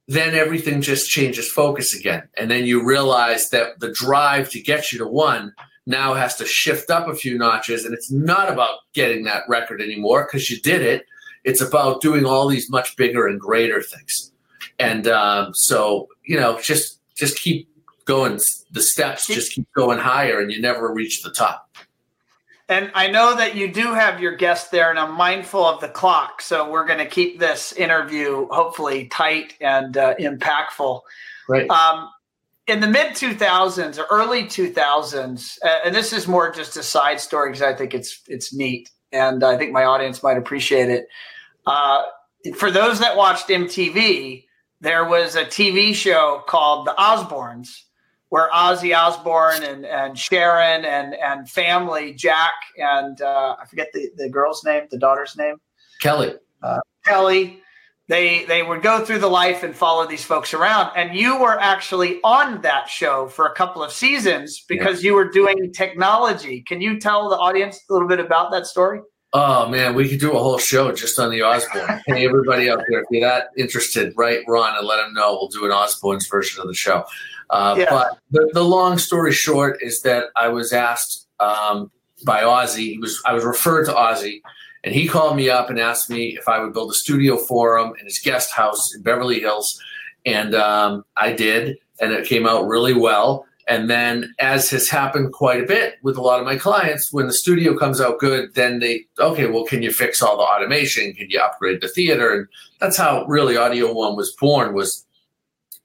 then 0.07 0.35
everything 0.35 0.81
just 0.81 1.09
changes 1.09 1.49
focus 1.49 1.97
again. 1.97 2.27
And 2.37 2.51
then 2.51 2.65
you 2.65 2.85
realize 2.85 3.49
that 3.49 3.79
the 3.79 3.91
drive 3.91 4.49
to 4.51 4.61
get 4.61 4.91
you 4.91 4.99
to 4.99 5.07
one 5.07 5.53
now 5.85 6.13
has 6.13 6.35
to 6.37 6.45
shift 6.45 6.89
up 6.89 7.07
a 7.07 7.15
few 7.15 7.37
notches. 7.37 7.85
And 7.85 7.93
it's 7.93 8.11
not 8.11 8.51
about 8.51 8.79
getting 8.93 9.23
that 9.23 9.43
record 9.47 9.81
anymore 9.81 10.25
because 10.25 10.49
you 10.49 10.59
did 10.59 10.81
it. 10.81 11.05
It's 11.43 11.61
about 11.61 12.01
doing 12.01 12.25
all 12.25 12.47
these 12.47 12.69
much 12.69 12.95
bigger 12.95 13.27
and 13.27 13.39
greater 13.39 13.81
things. 13.81 14.31
And 14.79 15.07
um, 15.07 15.53
so, 15.53 16.07
you 16.25 16.39
know, 16.39 16.59
just 16.61 16.99
just 17.15 17.39
keep 17.39 17.69
going. 18.05 18.39
The 18.71 18.81
steps 18.81 19.27
just 19.27 19.53
keep 19.53 19.71
going 19.73 19.99
higher, 19.99 20.39
and 20.39 20.51
you 20.51 20.61
never 20.61 20.93
reach 20.93 21.21
the 21.21 21.31
top. 21.31 21.69
And 22.69 22.91
I 22.95 23.07
know 23.07 23.35
that 23.35 23.55
you 23.55 23.71
do 23.71 23.93
have 23.93 24.21
your 24.21 24.35
guest 24.35 24.71
there, 24.71 24.89
and 24.89 24.97
I'm 24.97 25.13
mindful 25.13 25.63
of 25.65 25.81
the 25.81 25.89
clock. 25.89 26.41
So 26.41 26.69
we're 26.69 26.85
going 26.85 26.99
to 26.99 27.05
keep 27.05 27.39
this 27.39 27.73
interview 27.73 28.47
hopefully 28.49 29.07
tight 29.07 29.55
and 29.59 29.97
uh, 29.97 30.15
impactful. 30.15 31.01
Right. 31.49 31.69
Um, 31.69 32.09
in 32.67 32.79
the 32.79 32.87
mid 32.87 33.11
2000s 33.11 33.99
or 33.99 34.05
early 34.09 34.43
2000s, 34.43 35.57
uh, 35.63 35.79
and 35.85 35.93
this 35.93 36.13
is 36.13 36.27
more 36.27 36.51
just 36.51 36.77
a 36.77 36.83
side 36.83 37.19
story 37.19 37.49
because 37.49 37.61
I 37.61 37.73
think 37.73 37.93
it's 37.93 38.21
it's 38.27 38.53
neat, 38.53 38.89
and 39.11 39.43
I 39.43 39.57
think 39.57 39.73
my 39.73 39.83
audience 39.83 40.23
might 40.23 40.37
appreciate 40.37 40.89
it. 40.89 41.07
Uh, 41.65 42.03
for 42.55 42.71
those 42.71 42.99
that 42.99 43.15
watched 43.15 43.47
MTV, 43.47 44.45
there 44.81 45.05
was 45.05 45.35
a 45.35 45.45
TV 45.45 45.93
show 45.95 46.43
called 46.47 46.87
The 46.87 46.93
Osbournes 46.97 47.69
where 48.29 48.49
Ozzy 48.49 48.97
Osbourne 48.97 49.61
and, 49.63 49.85
and 49.85 50.17
Sharon 50.17 50.85
and, 50.85 51.13
and 51.13 51.47
family, 51.47 52.13
Jack 52.13 52.53
and 52.77 53.21
uh, 53.21 53.55
I 53.61 53.65
forget 53.65 53.89
the, 53.93 54.09
the 54.17 54.27
girl's 54.27 54.63
name, 54.63 54.87
the 54.89 54.97
daughter's 54.97 55.37
name. 55.37 55.57
Kelly. 56.01 56.33
Uh, 56.61 56.79
Kelly 57.05 57.63
they 58.07 58.43
they 58.45 58.63
would 58.63 58.81
go 58.81 59.03
through 59.03 59.19
the 59.19 59.27
life 59.27 59.63
and 59.63 59.75
follow 59.75 60.05
these 60.05 60.23
folks 60.25 60.53
around 60.53 60.91
and 60.95 61.17
you 61.17 61.39
were 61.39 61.59
actually 61.59 62.19
on 62.23 62.61
that 62.61 62.89
show 62.89 63.27
for 63.27 63.45
a 63.45 63.55
couple 63.55 63.81
of 63.81 63.91
seasons 63.91 64.63
because 64.67 65.01
yeah. 65.01 65.09
you 65.09 65.15
were 65.15 65.29
doing 65.29 65.71
technology 65.71 66.61
can 66.67 66.81
you 66.81 66.99
tell 66.99 67.29
the 67.29 67.37
audience 67.37 67.79
a 67.89 67.93
little 67.93 68.07
bit 68.07 68.19
about 68.19 68.51
that 68.51 68.65
story 68.65 68.99
oh 69.33 69.67
man 69.67 69.95
we 69.95 70.07
could 70.07 70.19
do 70.19 70.31
a 70.31 70.39
whole 70.39 70.57
show 70.57 70.91
just 70.91 71.19
on 71.19 71.29
the 71.29 71.41
osbourne 71.41 72.01
hey 72.07 72.25
everybody 72.25 72.69
out 72.69 72.79
there 72.87 73.01
if 73.01 73.05
you're 73.11 73.27
that 73.27 73.47
interested 73.57 74.13
write 74.15 74.39
ron 74.47 74.77
and 74.77 74.87
let 74.87 74.97
them 74.97 75.13
know 75.13 75.33
we'll 75.33 75.47
do 75.47 75.65
an 75.65 75.71
osbourne's 75.71 76.27
version 76.27 76.61
of 76.61 76.67
the 76.67 76.73
show 76.73 77.03
uh, 77.49 77.75
yeah. 77.77 77.85
but 77.89 78.17
the, 78.31 78.49
the, 78.53 78.63
long 78.63 78.97
story 78.97 79.31
short 79.31 79.77
is 79.81 80.01
that 80.01 80.25
i 80.35 80.47
was 80.47 80.71
asked 80.71 81.27
um, 81.39 81.91
by 82.25 82.41
ozzy 82.41 82.91
he 82.91 82.97
was 82.99 83.21
i 83.25 83.33
was 83.33 83.43
referred 83.43 83.85
to 83.85 83.91
ozzy 83.91 84.41
and 84.83 84.93
he 84.93 85.07
called 85.07 85.37
me 85.37 85.49
up 85.49 85.69
and 85.69 85.79
asked 85.79 86.09
me 86.09 86.37
if 86.37 86.47
I 86.47 86.59
would 86.59 86.73
build 86.73 86.91
a 86.91 86.93
studio 86.93 87.37
for 87.37 87.77
him 87.77 87.93
in 87.99 88.05
his 88.05 88.19
guest 88.19 88.51
house 88.51 88.93
in 88.93 89.01
Beverly 89.01 89.39
Hills. 89.39 89.81
And 90.25 90.53
um, 90.55 91.05
I 91.15 91.31
did, 91.31 91.77
and 92.01 92.11
it 92.11 92.27
came 92.27 92.45
out 92.45 92.67
really 92.67 92.93
well. 92.93 93.45
And 93.67 93.89
then, 93.89 94.33
as 94.39 94.69
has 94.71 94.89
happened 94.89 95.31
quite 95.31 95.61
a 95.63 95.65
bit 95.65 95.95
with 96.03 96.17
a 96.17 96.21
lot 96.21 96.39
of 96.39 96.45
my 96.45 96.57
clients, 96.57 97.13
when 97.13 97.27
the 97.27 97.33
studio 97.33 97.77
comes 97.77 98.01
out 98.01 98.19
good, 98.19 98.53
then 98.55 98.79
they, 98.79 99.05
okay, 99.19 99.45
well, 99.45 99.63
can 99.63 99.81
you 99.81 99.91
fix 99.91 100.21
all 100.21 100.37
the 100.37 100.43
automation? 100.43 101.13
Can 101.13 101.29
you 101.29 101.39
upgrade 101.39 101.81
the 101.81 101.87
theater? 101.87 102.33
And 102.33 102.47
that's 102.79 102.97
how 102.97 103.25
really 103.25 103.55
Audio 103.55 103.93
One 103.93 104.17
was 104.17 104.35
born, 104.39 104.73
was 104.73 105.05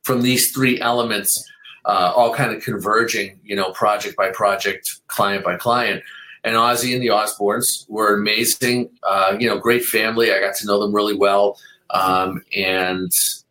from 0.03 0.23
these 0.23 0.51
three 0.51 0.81
elements, 0.81 1.45
uh, 1.85 2.13
all 2.17 2.35
kind 2.35 2.53
of 2.53 2.63
converging, 2.63 3.39
you 3.45 3.55
know, 3.55 3.71
project 3.73 4.17
by 4.17 4.31
project, 4.31 5.01
client 5.07 5.45
by 5.45 5.57
client 5.57 6.03
and 6.45 6.57
Ozzy 6.57 6.95
and 6.95 7.03
the 7.03 7.09
Osbournes 7.09 7.89
were 7.89 8.15
amazing. 8.15 8.91
Uh, 9.03 9.37
you 9.39 9.49
know, 9.49 9.59
great 9.59 9.85
family. 9.85 10.33
I 10.33 10.41
got 10.41 10.55
to 10.57 10.67
know 10.67 10.81
them 10.81 10.95
really 10.95 11.17
well, 11.17 11.59
um, 11.91 12.43
and 12.57 13.11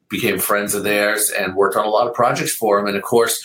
became 0.10 0.40
friends 0.40 0.74
of 0.74 0.84
theirs, 0.84 1.32
and 1.38 1.56
worked 1.56 1.76
on 1.76 1.86
a 1.86 1.90
lot 1.90 2.08
of 2.08 2.14
projects 2.14 2.56
for 2.56 2.78
them. 2.78 2.88
And 2.88 2.98
of 2.98 3.04
course, 3.04 3.38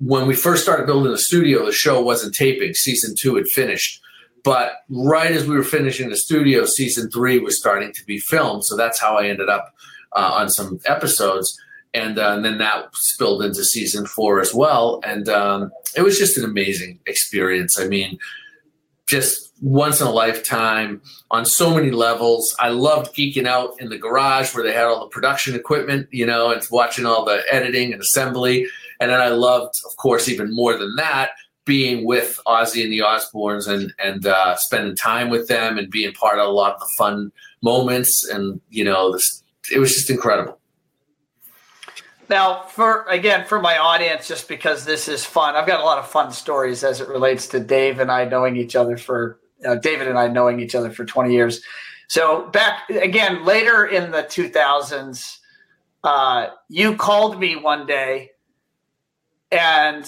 when 0.00 0.26
we 0.26 0.34
first 0.34 0.62
started 0.62 0.86
building 0.86 1.12
the 1.12 1.18
studio, 1.18 1.64
the 1.66 1.72
show 1.72 2.00
wasn't 2.00 2.34
taping. 2.34 2.74
Season 2.74 3.14
two 3.18 3.36
had 3.36 3.48
finished. 3.48 4.00
But 4.44 4.72
right 4.88 5.32
as 5.32 5.46
we 5.46 5.56
were 5.56 5.64
finishing 5.64 6.08
the 6.10 6.16
studio, 6.16 6.64
season 6.64 7.10
three 7.10 7.38
was 7.38 7.58
starting 7.58 7.92
to 7.92 8.04
be 8.04 8.18
filmed. 8.18 8.64
So 8.64 8.76
that's 8.76 9.00
how 9.00 9.16
I 9.16 9.26
ended 9.26 9.48
up 9.48 9.74
uh, 10.12 10.30
on 10.34 10.48
some 10.48 10.80
episodes. 10.86 11.58
And, 11.94 12.18
uh, 12.18 12.34
and, 12.34 12.44
then 12.44 12.58
that 12.58 12.94
spilled 12.94 13.42
into 13.42 13.64
season 13.64 14.06
four 14.06 14.40
as 14.40 14.54
well. 14.54 15.00
And 15.04 15.28
um, 15.28 15.70
it 15.96 16.02
was 16.02 16.18
just 16.18 16.36
an 16.36 16.44
amazing 16.44 17.00
experience. 17.06 17.78
I 17.80 17.88
mean, 17.88 18.18
just 19.06 19.48
once 19.62 20.00
in 20.00 20.06
a 20.06 20.10
lifetime 20.10 21.00
on 21.30 21.44
so 21.44 21.74
many 21.74 21.90
levels. 21.90 22.54
I 22.60 22.68
loved 22.68 23.16
geeking 23.16 23.46
out 23.46 23.80
in 23.80 23.88
the 23.88 23.98
garage 23.98 24.54
where 24.54 24.62
they 24.62 24.72
had 24.72 24.84
all 24.84 25.00
the 25.00 25.08
production 25.08 25.54
equipment, 25.54 26.08
you 26.12 26.26
know, 26.26 26.52
and 26.52 26.62
watching 26.70 27.06
all 27.06 27.24
the 27.24 27.42
editing 27.50 27.92
and 27.92 28.02
assembly. 28.02 28.66
And 29.00 29.10
then 29.10 29.20
I 29.20 29.28
loved, 29.28 29.74
of 29.86 29.96
course, 29.96 30.28
even 30.28 30.54
more 30.54 30.76
than 30.76 30.94
that, 30.96 31.30
being 31.64 32.06
with 32.06 32.40
Ozzy 32.46 32.82
and 32.82 32.92
the 32.92 33.00
Osbournes 33.00 33.68
and 33.68 33.92
and 33.98 34.26
uh, 34.26 34.56
spending 34.56 34.96
time 34.96 35.28
with 35.28 35.48
them 35.48 35.78
and 35.78 35.90
being 35.90 36.12
part 36.12 36.38
of 36.38 36.46
a 36.46 36.50
lot 36.50 36.74
of 36.74 36.80
the 36.80 36.90
fun 36.96 37.30
moments. 37.62 38.28
And 38.28 38.60
you 38.70 38.84
know, 38.84 39.12
this, 39.12 39.42
it 39.72 39.78
was 39.78 39.94
just 39.94 40.10
incredible. 40.10 40.58
Now, 42.30 42.62
for 42.62 43.04
again, 43.04 43.46
for 43.46 43.60
my 43.60 43.78
audience, 43.78 44.28
just 44.28 44.48
because 44.48 44.84
this 44.84 45.08
is 45.08 45.24
fun, 45.24 45.56
I've 45.56 45.66
got 45.66 45.80
a 45.80 45.84
lot 45.84 45.98
of 45.98 46.08
fun 46.08 46.32
stories 46.32 46.84
as 46.84 47.00
it 47.00 47.08
relates 47.08 47.46
to 47.48 47.60
Dave 47.60 48.00
and 48.00 48.10
I 48.10 48.24
knowing 48.24 48.56
each 48.56 48.76
other 48.76 48.96
for 48.96 49.38
uh, 49.66 49.76
David 49.76 50.08
and 50.08 50.18
I 50.18 50.28
knowing 50.28 50.60
each 50.60 50.74
other 50.74 50.90
for 50.90 51.04
20 51.04 51.32
years. 51.32 51.62
So 52.08 52.48
back 52.48 52.88
again 52.90 53.44
later 53.44 53.86
in 53.86 54.10
the 54.10 54.22
2000s, 54.22 55.38
uh, 56.04 56.48
you 56.68 56.96
called 56.96 57.38
me 57.38 57.56
one 57.56 57.86
day, 57.86 58.30
and 59.50 60.04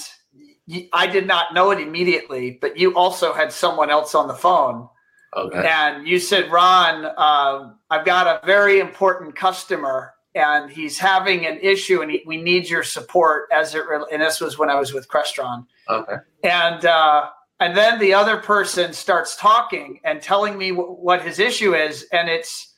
I 0.93 1.07
did 1.07 1.27
not 1.27 1.53
know 1.55 1.71
it 1.71 1.81
immediately, 1.81 2.59
but 2.61 2.77
you 2.77 2.95
also 2.95 3.33
had 3.33 3.53
someone 3.53 3.91
else 3.91 4.15
on 4.15 4.29
the 4.29 4.35
phone. 4.35 4.89
Okay. 5.37 5.67
And 5.69 6.07
you 6.07 6.19
said, 6.19 6.51
Ron, 6.51 7.05
uh, 7.17 7.73
I've 7.91 8.05
got 8.05 8.27
a 8.27 8.47
very 8.47 8.81
important 8.81 9.35
customer 9.35 10.15
and 10.35 10.71
he's 10.71 10.99
having 10.99 11.47
an 11.47 11.59
issue 11.61 12.03
and 12.03 12.11
he, 12.11 12.23
we 12.25 12.41
need 12.41 12.69
your 12.69 12.85
support 12.85 13.49
as 13.53 13.75
it 13.75 13.83
and 14.13 14.23
this 14.23 14.41
was 14.41 14.57
when 14.57 14.71
i 14.71 14.77
was 14.77 14.93
with 14.93 15.09
crestron 15.09 15.67
okay 15.89 16.19
and 16.45 16.85
uh 16.85 17.29
and 17.59 17.77
then 17.77 17.99
the 17.99 18.15
other 18.15 18.37
person 18.37 18.93
starts 18.93 19.37
talking 19.37 20.01
and 20.05 20.23
telling 20.23 20.57
me 20.57 20.71
w- 20.71 20.93
what 20.93 21.23
his 21.23 21.41
issue 21.41 21.75
is 21.75 22.07
and 22.13 22.29
it's 22.29 22.75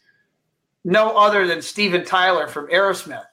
no 0.84 1.16
other 1.16 1.46
than 1.46 1.62
steven 1.62 2.04
tyler 2.04 2.46
from 2.46 2.66
aerosmith. 2.68 3.24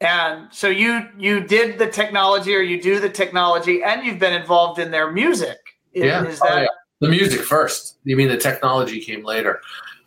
And 0.00 0.48
so 0.52 0.68
you 0.68 1.08
you 1.18 1.40
did 1.40 1.78
the 1.78 1.86
technology 1.86 2.54
or 2.54 2.60
you 2.60 2.80
do 2.80 3.00
the 3.00 3.08
technology 3.08 3.82
and 3.82 4.04
you've 4.04 4.18
been 4.18 4.34
involved 4.34 4.78
in 4.78 4.90
their 4.90 5.10
music 5.10 5.58
yeah. 5.94 6.26
Is 6.26 6.38
that, 6.40 6.52
oh, 6.52 6.60
yeah. 6.60 6.66
the 7.00 7.08
music 7.08 7.40
first 7.40 7.98
you 8.04 8.16
mean 8.16 8.28
the 8.28 8.36
technology 8.36 9.00
came 9.00 9.24
later 9.24 9.60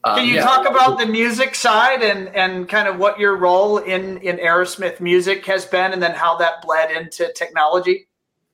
can 0.06 0.26
you 0.26 0.32
um, 0.32 0.36
yeah. 0.38 0.44
talk 0.44 0.70
about 0.70 0.98
the 0.98 1.06
music 1.06 1.56
side 1.56 2.02
and 2.02 2.34
and 2.34 2.70
kind 2.70 2.88
of 2.88 2.98
what 3.00 3.20
your 3.20 3.36
role 3.36 3.80
in 3.80 4.18
in 4.20 4.38
Aerosmith 4.38 5.02
music 5.02 5.46
has 5.46 5.66
been, 5.66 5.92
and 5.92 6.02
then 6.02 6.14
how 6.14 6.38
that 6.38 6.62
bled 6.62 6.90
into 6.92 7.32
technology? 7.34 8.08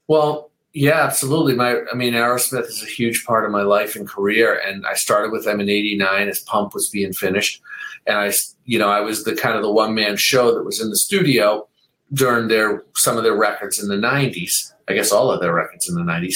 Well, 0.07 0.49
yeah, 0.73 1.03
absolutely. 1.03 1.53
My, 1.53 1.81
I 1.91 1.95
mean, 1.95 2.13
Aerosmith 2.13 2.67
is 2.67 2.81
a 2.81 2.87
huge 2.87 3.25
part 3.25 3.45
of 3.45 3.51
my 3.51 3.61
life 3.61 3.95
and 3.95 4.07
career, 4.07 4.59
and 4.65 4.85
I 4.87 4.95
started 4.95 5.31
with 5.31 5.45
them 5.45 5.61
in 5.61 5.69
'89 5.69 6.27
as 6.27 6.39
Pump 6.39 6.73
was 6.73 6.89
being 6.89 7.13
finished, 7.13 7.61
and 8.07 8.17
I, 8.17 8.31
you 8.65 8.79
know, 8.79 8.89
I 8.89 9.01
was 9.01 9.23
the 9.23 9.35
kind 9.35 9.55
of 9.55 9.63
the 9.63 9.71
one 9.71 9.95
man 9.95 10.17
show 10.17 10.53
that 10.53 10.63
was 10.63 10.81
in 10.81 10.89
the 10.89 10.97
studio 10.97 11.67
during 12.13 12.47
their 12.47 12.83
some 12.95 13.17
of 13.17 13.23
their 13.23 13.35
records 13.35 13.81
in 13.81 13.89
the 13.89 13.95
'90s. 13.95 14.73
I 14.87 14.93
guess 14.93 15.11
all 15.11 15.31
of 15.31 15.41
their 15.41 15.53
records 15.53 15.89
in 15.89 15.95
the 15.95 16.01
'90s, 16.01 16.35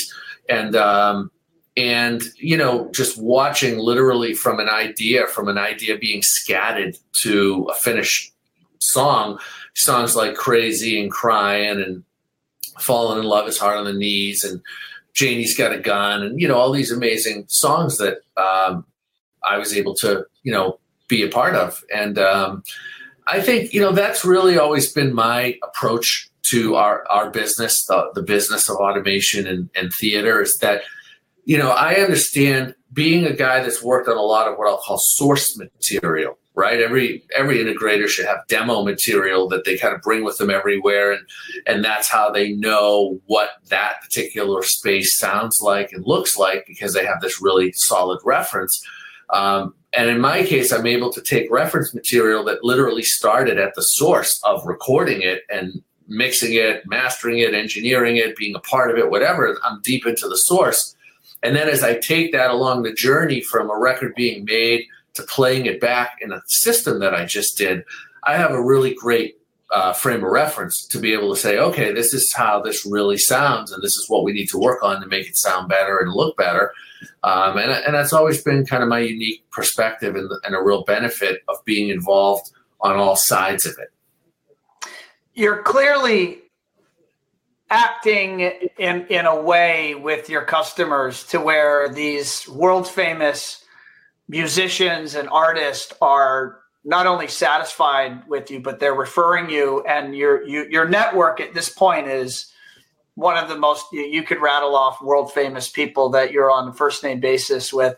and 0.50 0.76
um, 0.76 1.32
and 1.80 2.24
you 2.36 2.58
know 2.58 2.90
just 2.92 3.22
watching 3.22 3.78
literally 3.78 4.34
from 4.34 4.60
an 4.60 4.68
idea 4.68 5.26
from 5.28 5.48
an 5.48 5.58
idea 5.58 5.98
being 5.98 6.22
scattered 6.22 6.98
to 7.14 7.68
a 7.72 7.74
finished 7.76 8.34
song 8.80 9.40
songs 9.76 10.16
like 10.16 10.36
crazy 10.36 11.00
and 11.00 11.12
crying 11.12 11.82
and 11.82 12.04
falling 12.80 13.20
in 13.20 13.26
love 13.26 13.48
is 13.48 13.58
hard 13.58 13.78
on 13.78 13.86
the 13.86 13.94
knees 13.94 14.44
and 14.44 14.62
janie's 15.14 15.58
got 15.58 15.74
a 15.74 15.80
gun 15.80 16.22
and 16.24 16.42
you 16.42 16.48
know 16.48 16.58
all 16.58 16.72
these 16.72 16.92
amazing 16.92 17.46
songs 17.48 17.98
that 17.98 18.18
um, 18.36 18.86
i 19.44 19.58
was 19.58 19.74
able 19.74 19.94
to 19.94 20.26
you 20.44 20.52
know 20.52 20.80
be 21.10 21.24
a 21.24 21.28
part 21.28 21.56
of 21.56 21.84
and 21.94 22.18
um, 22.18 22.64
i 23.28 23.42
think 23.42 23.74
you 23.74 23.82
know 23.82 23.92
that's 23.92 24.24
really 24.24 24.58
always 24.58 24.94
been 24.94 25.14
my 25.14 25.58
approach 25.64 26.30
to 26.44 26.76
our 26.76 27.06
our 27.10 27.30
business 27.30 27.86
the, 27.88 28.10
the 28.16 28.24
business 28.24 28.70
of 28.70 28.78
automation 28.78 29.46
and, 29.46 29.70
and 29.76 29.92
theater 29.94 30.42
is 30.42 30.58
that 30.60 30.84
you 31.50 31.58
know, 31.58 31.72
I 31.72 31.96
understand 31.96 32.76
being 32.94 33.26
a 33.26 33.34
guy 33.34 33.64
that's 33.64 33.82
worked 33.82 34.08
on 34.08 34.18
a 34.18 34.22
lot 34.22 34.48
of 34.48 34.60
what 34.60 34.68
I'll 34.68 34.78
call 34.78 35.00
source 35.00 35.58
material, 35.58 36.38
right? 36.54 36.80
Every 36.80 37.24
every 37.36 37.58
integrator 37.58 38.08
should 38.08 38.28
have 38.28 38.46
demo 38.48 38.84
material 38.84 39.50
that 39.50 39.66
they 39.66 39.76
kind 39.76 39.96
of 39.96 40.02
bring 40.04 40.24
with 40.24 40.38
them 40.38 40.52
everywhere, 40.52 41.12
and 41.12 41.22
and 41.66 41.84
that's 41.84 42.08
how 42.08 42.30
they 42.30 42.52
know 42.52 43.20
what 43.26 43.50
that 43.70 43.96
particular 44.04 44.62
space 44.62 45.18
sounds 45.18 45.60
like 45.60 45.92
and 45.92 46.06
looks 46.06 46.38
like 46.38 46.66
because 46.68 46.94
they 46.94 47.04
have 47.04 47.20
this 47.20 47.42
really 47.42 47.72
solid 47.72 48.20
reference. 48.24 48.80
Um, 49.34 49.74
and 49.94 50.10
in 50.10 50.20
my 50.20 50.44
case, 50.44 50.72
I'm 50.72 50.86
able 50.86 51.12
to 51.14 51.22
take 51.22 51.52
reference 51.52 51.94
material 51.94 52.44
that 52.46 52.64
literally 52.64 53.04
started 53.04 53.58
at 53.58 53.74
the 53.76 53.82
source 53.82 54.40
of 54.44 54.66
recording 54.66 55.22
it 55.22 55.44
and 55.50 55.82
mixing 56.08 56.54
it, 56.54 56.84
mastering 56.86 57.40
it, 57.40 57.54
engineering 57.54 58.18
it, 58.18 58.36
being 58.36 58.56
a 58.56 58.60
part 58.60 58.92
of 58.92 58.98
it, 58.98 59.10
whatever. 59.10 59.58
I'm 59.64 59.82
deep 59.82 60.06
into 60.06 60.28
the 60.28 60.38
source 60.38 60.96
and 61.44 61.56
then 61.56 61.70
as 61.70 61.84
I 61.84 61.96
take 61.96 62.32
that 62.34 62.52
along 62.52 62.84
the 62.84 62.94
journey 62.94 63.42
from 63.42 63.70
a 63.70 63.78
record 63.78 64.14
being 64.16 64.46
made 64.46 64.86
to 65.14 65.24
playing 65.24 65.66
it 65.66 65.80
back 65.80 66.18
in 66.22 66.32
a 66.32 66.42
system 66.48 67.00
that 67.00 67.14
I 67.14 67.26
just 67.26 67.58
did, 67.58 67.84
I 68.24 68.36
have 68.36 68.52
a 68.52 68.62
really 68.62 68.94
great 68.94 69.39
uh, 69.72 69.94
frame 69.94 70.24
of 70.24 70.32
reference 70.32 70.86
to 70.88 71.00
be 71.00 71.14
able 71.14 71.34
to 71.34 71.40
say, 71.40 71.58
okay, 71.60 71.94
this 71.94 72.14
is 72.14 72.34
how 72.34 72.62
this 72.62 72.86
really 72.86 73.18
sounds, 73.18 73.72
and 73.72 73.84
this 73.84 73.96
is 73.96 74.06
what 74.08 74.24
we 74.24 74.34
need 74.34 74.48
to 74.48 74.58
work 74.58 74.84
on 74.84 75.00
to 75.02 75.08
make 75.08 75.28
it 75.28 75.38
sound 75.38 75.70
better 75.70 76.00
and 76.00 76.12
look 76.12 76.36
better. 76.38 76.74
Um, 77.24 77.58
and, 77.58 77.72
and 77.72 77.94
that's 77.94 78.14
always 78.14 78.44
been 78.44 78.66
kind 78.66 78.84
of 78.84 78.90
my 78.90 79.00
unique 79.00 79.50
perspective 79.52 80.16
and, 80.16 80.32
and 80.44 80.56
a 80.56 80.62
real 80.62 80.84
benefit 80.84 81.44
of 81.48 81.64
being 81.66 81.90
involved 81.90 82.52
on 82.82 82.96
all 82.96 83.16
sides 83.16 83.66
of 83.66 83.76
it. 83.78 83.92
You're 85.34 85.62
clearly 85.62 86.40
acting 87.70 88.40
in 88.40 89.06
in 89.08 89.26
a 89.26 89.42
way 89.42 89.94
with 89.96 90.30
your 90.30 90.44
customers 90.44 91.24
to 91.26 91.40
where 91.40 91.88
these 91.88 92.48
world 92.50 92.88
famous 92.88 93.64
musicians 94.28 95.16
and 95.16 95.30
artists 95.30 95.94
are 96.02 96.59
not 96.84 97.08
only 97.08 97.28
satisfied 97.28 98.28
with 98.28 98.50
you 98.50 98.60
but 98.60 98.80
they're 98.80 98.94
referring 98.94 99.50
you 99.50 99.82
and 99.84 100.16
your 100.16 100.44
you, 100.48 100.66
your 100.70 100.88
network 100.88 101.40
at 101.42 101.54
this 101.54 101.70
point 101.70 102.08
is 102.08 102.52
one 103.16 103.38
of 103.38 103.50
the 103.50 103.58
most 103.58 103.86
you, 103.92 104.24
could 104.24 104.40
rattle 104.40 104.76
off 104.76 105.02
world 105.02 105.34
famous 105.34 105.70
people 105.70 106.10
that 106.10 106.32
you're 106.32 106.50
on 106.50 106.70
a 106.70 106.74
first 106.74 107.04
name 107.04 107.20
basis 107.20 107.74
with 107.74 107.98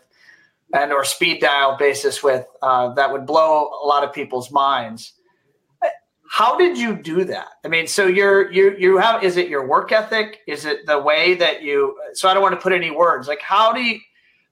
and 0.74 0.92
or 0.92 1.04
speed 1.04 1.40
dial 1.40 1.76
basis 1.76 2.22
with 2.22 2.46
uh, 2.62 2.92
that 2.94 3.12
would 3.12 3.26
blow 3.26 3.70
a 3.82 3.86
lot 3.86 4.02
of 4.02 4.12
people's 4.12 4.50
minds. 4.50 5.12
How 6.28 6.56
did 6.56 6.78
you 6.78 6.96
do 6.96 7.24
that? 7.24 7.48
I 7.62 7.68
mean, 7.68 7.86
so 7.86 8.06
you're 8.06 8.50
you 8.50 8.74
you 8.78 8.96
have 8.96 9.22
is 9.22 9.36
it 9.36 9.48
your 9.48 9.66
work 9.66 9.92
ethic? 9.92 10.40
Is 10.46 10.64
it 10.64 10.86
the 10.86 10.98
way 10.98 11.34
that 11.34 11.62
you? 11.62 11.94
So 12.14 12.28
I 12.28 12.32
don't 12.32 12.42
want 12.42 12.54
to 12.54 12.60
put 12.60 12.72
any 12.72 12.90
words. 12.90 13.28
Like 13.28 13.42
how 13.42 13.72
do 13.72 13.82
you? 13.82 14.00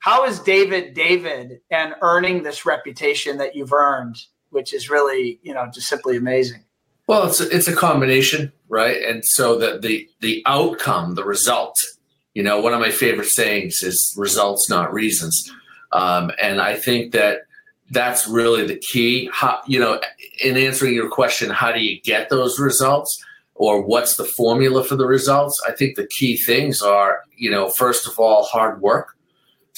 How 0.00 0.24
is 0.24 0.40
David 0.40 0.94
David 0.94 1.60
and 1.70 1.94
earning 2.02 2.42
this 2.42 2.66
reputation 2.66 3.38
that 3.38 3.54
you've 3.54 3.72
earned, 3.72 4.16
which 4.50 4.74
is 4.74 4.90
really 4.90 5.38
you 5.42 5.54
know 5.54 5.70
just 5.72 5.88
simply 5.88 6.16
amazing? 6.16 6.64
Well, 7.06 7.26
it's 7.26 7.40
a, 7.40 7.54
it's 7.54 7.68
a 7.68 7.74
combination, 7.74 8.52
right? 8.68 9.02
And 9.02 9.24
so 9.24 9.58
the 9.58 9.78
the 9.78 10.08
the 10.20 10.42
outcome, 10.46 11.14
the 11.14 11.24
result. 11.24 11.84
You 12.34 12.42
know, 12.42 12.60
one 12.60 12.72
of 12.72 12.80
my 12.80 12.90
favorite 12.90 13.28
sayings 13.28 13.82
is 13.82 14.14
"results, 14.16 14.68
not 14.70 14.92
reasons." 14.92 15.52
Um, 15.92 16.30
and 16.40 16.60
I 16.60 16.76
think 16.76 17.12
that 17.12 17.40
that's 17.90 18.26
really 18.26 18.66
the 18.66 18.78
key. 18.78 19.28
How, 19.32 19.60
you 19.66 19.80
know, 19.80 20.00
in 20.42 20.56
answering 20.56 20.94
your 20.94 21.10
question, 21.10 21.50
how 21.50 21.72
do 21.72 21.80
you 21.80 22.00
get 22.00 22.30
those 22.30 22.58
results? 22.58 23.22
Or 23.54 23.82
what's 23.82 24.16
the 24.16 24.24
formula 24.24 24.82
for 24.82 24.96
the 24.96 25.06
results? 25.06 25.60
I 25.68 25.72
think 25.72 25.96
the 25.96 26.06
key 26.06 26.38
things 26.38 26.80
are, 26.80 27.24
you 27.36 27.50
know, 27.50 27.68
first 27.68 28.06
of 28.06 28.18
all, 28.18 28.44
hard 28.44 28.80
work. 28.80 29.16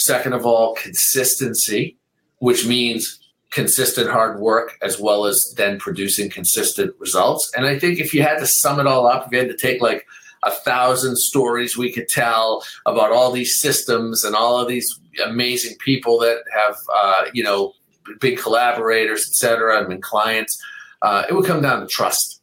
Second 0.04 0.32
of 0.32 0.44
all, 0.46 0.74
consistency, 0.74 1.96
which 2.38 2.66
means 2.66 3.20
consistent 3.50 4.10
hard 4.10 4.40
work 4.40 4.78
as 4.82 4.98
well 4.98 5.26
as 5.26 5.54
then 5.56 5.78
producing 5.78 6.30
consistent 6.30 6.94
results. 6.98 7.52
And 7.56 7.66
I 7.66 7.78
think 7.78 8.00
if 8.00 8.14
you 8.14 8.22
had 8.22 8.38
to 8.38 8.46
sum 8.46 8.80
it 8.80 8.86
all 8.86 9.06
up, 9.06 9.26
if 9.26 9.32
you 9.32 9.38
had 9.38 9.48
to 9.48 9.56
take 9.56 9.82
like 9.82 10.06
a 10.42 10.50
thousand 10.50 11.16
stories 11.16 11.76
we 11.76 11.92
could 11.92 12.08
tell 12.08 12.64
about 12.86 13.12
all 13.12 13.30
these 13.30 13.60
systems 13.60 14.24
and 14.24 14.34
all 14.34 14.58
of 14.58 14.68
these 14.68 14.88
amazing 15.24 15.76
people 15.78 16.18
that 16.18 16.38
have 16.52 16.76
uh, 16.94 17.24
you 17.32 17.44
know 17.44 17.74
big 18.20 18.38
collaborators, 18.38 19.24
et 19.28 19.34
cetera, 19.34 19.88
and 19.88 20.02
clients. 20.02 20.60
Uh, 21.02 21.24
it 21.28 21.34
would 21.34 21.44
come 21.46 21.62
down 21.62 21.80
to 21.80 21.86
trust. 21.86 22.40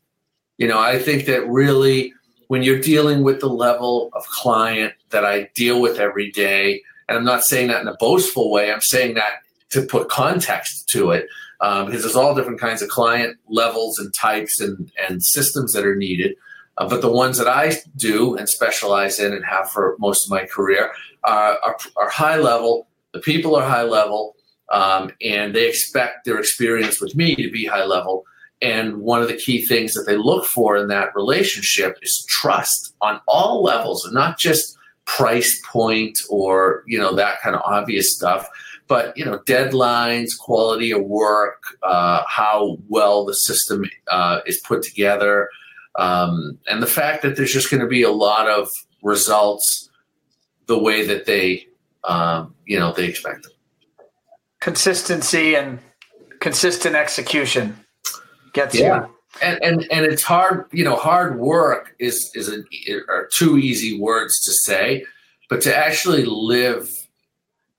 You 0.58 0.68
know, 0.68 0.80
I 0.80 1.00
think 1.00 1.26
that 1.26 1.48
really 1.48 2.14
when 2.48 2.64
you're 2.64 2.80
dealing 2.80 3.24
with 3.24 3.40
the 3.40 3.50
level 3.50 4.10
of 4.14 4.26
client 4.28 4.94
that 5.10 5.26
I 5.26 5.50
deal 5.56 5.82
with 5.82 6.00
every 6.00 6.32
day, 6.32 6.82
and 7.10 7.18
I'm 7.18 7.26
not 7.26 7.44
saying 7.44 7.68
that 7.70 7.82
in 7.82 7.88
a 7.88 7.96
boastful 8.00 8.52
way, 8.52 8.72
I'm 8.72 8.82
saying 8.82 9.16
that 9.16 9.42
to 9.72 9.82
put 9.82 10.10
context 10.10 10.88
to 10.90 11.12
it, 11.12 11.28
um, 11.60 11.88
because 11.88 12.04
there's 12.04 12.16
all 12.16 12.36
different 12.36 12.60
kinds 12.60 12.82
of 12.82 12.90
client 12.90 13.38
levels 13.50 13.98
and 13.98 14.14
types 14.14 14.62
and, 14.62 14.92
and 15.08 15.24
systems 15.24 15.74
that 15.74 15.86
are 15.86 15.96
needed. 15.96 16.36
Uh, 16.78 16.88
but 16.88 17.02
the 17.02 17.12
ones 17.12 17.38
that 17.38 17.48
I 17.48 17.78
do 17.98 18.38
and 18.38 18.48
specialize 18.48 19.20
in 19.20 19.34
and 19.34 19.44
have 19.44 19.70
for 19.70 19.98
most 20.00 20.26
of 20.26 20.30
my 20.30 20.46
career 20.46 20.92
uh, 21.24 21.56
are, 21.66 21.78
are, 21.98 22.10
high 22.10 22.38
level. 22.38 22.88
The 23.14 23.20
people 23.20 23.56
are 23.56 23.68
high 23.68 23.84
level, 23.84 24.36
um, 24.72 25.12
and 25.22 25.54
they 25.54 25.68
expect 25.68 26.26
their 26.26 26.40
experience 26.40 27.02
with 27.02 27.16
me 27.16 27.36
to 27.36 27.52
be 27.52 27.66
high 27.66 27.86
level. 27.86 28.24
And 28.62 28.98
one 28.98 29.22
of 29.22 29.28
the 29.28 29.36
key 29.36 29.66
things 29.66 29.94
that 29.94 30.04
they 30.06 30.16
look 30.16 30.46
for 30.46 30.78
in 30.78 30.88
that 30.90 31.16
relationship 31.16 31.98
is 32.02 32.26
trust 32.30 32.94
on 33.02 33.20
all 33.28 33.64
levels, 33.64 34.06
and 34.06 34.14
not 34.14 34.38
just 34.38 34.78
price 35.18 35.62
point 35.66 36.18
or 36.30 36.84
you 36.88 36.98
know 36.98 37.16
that 37.16 37.42
kind 37.42 37.56
of 37.56 37.62
obvious 37.66 38.16
stuff 38.16 38.48
but 38.88 39.16
you 39.18 39.26
know 39.26 39.40
deadlines 39.40 40.38
quality 40.38 40.92
of 40.92 41.04
work 41.04 41.62
uh, 41.84 42.24
how 42.28 42.78
well 42.88 43.26
the 43.26 43.34
system 43.34 43.84
uh, 44.12 44.40
is 44.46 44.60
put 44.60 44.82
together 44.84 45.50
um, 46.00 46.58
and 46.68 46.82
the 46.82 46.88
fact 46.88 47.22
that 47.24 47.36
there's 47.36 47.52
just 47.52 47.70
going 47.70 47.82
to 47.82 47.88
be 47.88 48.04
a 48.04 48.12
lot 48.12 48.48
of 48.48 48.70
results 49.04 49.90
the 50.68 50.78
way 50.78 51.06
that 51.06 51.26
they, 51.26 51.68
um, 52.06 52.56
you 52.66 52.80
know, 52.80 52.94
they 52.94 53.06
expect 53.06 53.44
them. 53.44 53.52
Consistency 54.62 55.56
and 55.56 55.80
consistent 56.40 56.96
execution 56.96 57.76
gets 58.54 58.76
yeah. 58.76 59.02
you. 59.02 59.16
And, 59.42 59.64
and 59.64 59.88
and 59.92 60.06
it's 60.06 60.24
hard, 60.24 60.66
you 60.72 60.84
know, 60.84 60.96
hard 60.96 61.40
work 61.40 61.96
is 62.00 62.32
is 62.36 62.50
a, 62.50 62.64
are 63.08 63.30
two 63.34 63.58
easy 63.58 64.00
words 64.00 64.40
to 64.46 64.52
say, 64.52 65.06
but 65.50 65.62
to 65.62 65.76
actually 65.76 66.26
live 66.26 66.90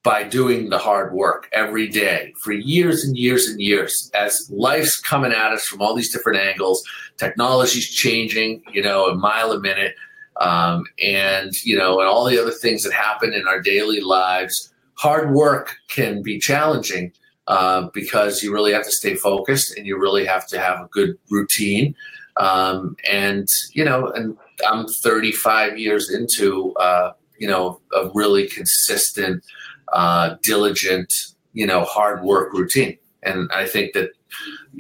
by 0.02 0.22
doing 0.22 0.70
the 0.70 0.78
hard 0.78 1.12
work 1.12 1.48
every 1.52 1.87
day 1.87 2.32
for 2.42 2.52
years 2.52 3.04
and 3.04 3.16
years 3.16 3.46
and 3.48 3.61
years 3.61 4.11
as 4.14 4.50
life's 4.50 4.98
coming 4.98 5.32
at 5.32 5.52
us 5.52 5.66
from 5.66 5.82
all 5.82 5.94
these 5.94 6.12
different 6.12 6.38
angles 6.38 6.82
technology's 7.18 7.88
changing 7.88 8.62
you 8.72 8.82
know 8.82 9.06
a 9.06 9.14
mile 9.14 9.52
a 9.52 9.61
minute 9.61 9.94
um, 10.40 10.85
and 11.02 11.52
you 11.64 11.76
know 11.76 12.00
and 12.00 12.08
all 12.08 12.24
the 12.24 12.40
other 12.40 12.50
things 12.50 12.82
that 12.82 12.92
happen 12.92 13.32
in 13.35 13.46
our 13.46 13.61
daily 13.61 14.00
lives 14.00 14.72
hard 14.94 15.32
work 15.32 15.76
can 15.88 16.22
be 16.22 16.38
challenging 16.38 17.12
uh, 17.50 17.88
because 17.92 18.42
you 18.42 18.52
really 18.52 18.72
have 18.72 18.84
to 18.84 18.92
stay 18.92 19.14
focused 19.14 19.76
and 19.76 19.86
you 19.86 19.98
really 19.98 20.24
have 20.24 20.46
to 20.46 20.58
have 20.58 20.80
a 20.80 20.88
good 20.90 21.18
routine 21.30 21.94
um, 22.36 22.96
and 23.10 23.48
you 23.72 23.84
know 23.84 24.08
and 24.08 24.36
i'm 24.66 24.86
35 24.86 25.78
years 25.78 26.10
into 26.10 26.72
uh, 26.74 27.12
you 27.38 27.48
know 27.48 27.80
a 27.94 28.10
really 28.14 28.48
consistent 28.48 29.44
uh, 29.92 30.36
diligent, 30.42 31.12
you 31.52 31.66
know, 31.66 31.84
hard 31.84 32.22
work 32.22 32.52
routine. 32.52 32.96
And 33.22 33.50
I 33.52 33.66
think 33.66 33.92
that 33.94 34.10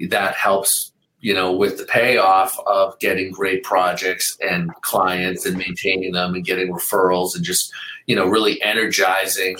that 0.08 0.34
helps, 0.34 0.92
you 1.20 1.34
know, 1.34 1.52
with 1.52 1.78
the 1.78 1.84
payoff 1.84 2.58
of 2.66 2.98
getting 3.00 3.32
great 3.32 3.62
projects 3.62 4.36
and 4.40 4.70
clients 4.82 5.44
and 5.44 5.58
maintaining 5.58 6.12
them 6.12 6.34
and 6.34 6.44
getting 6.44 6.72
referrals 6.72 7.34
and 7.34 7.44
just, 7.44 7.72
you 8.06 8.16
know, 8.16 8.26
really 8.26 8.62
energizing, 8.62 9.58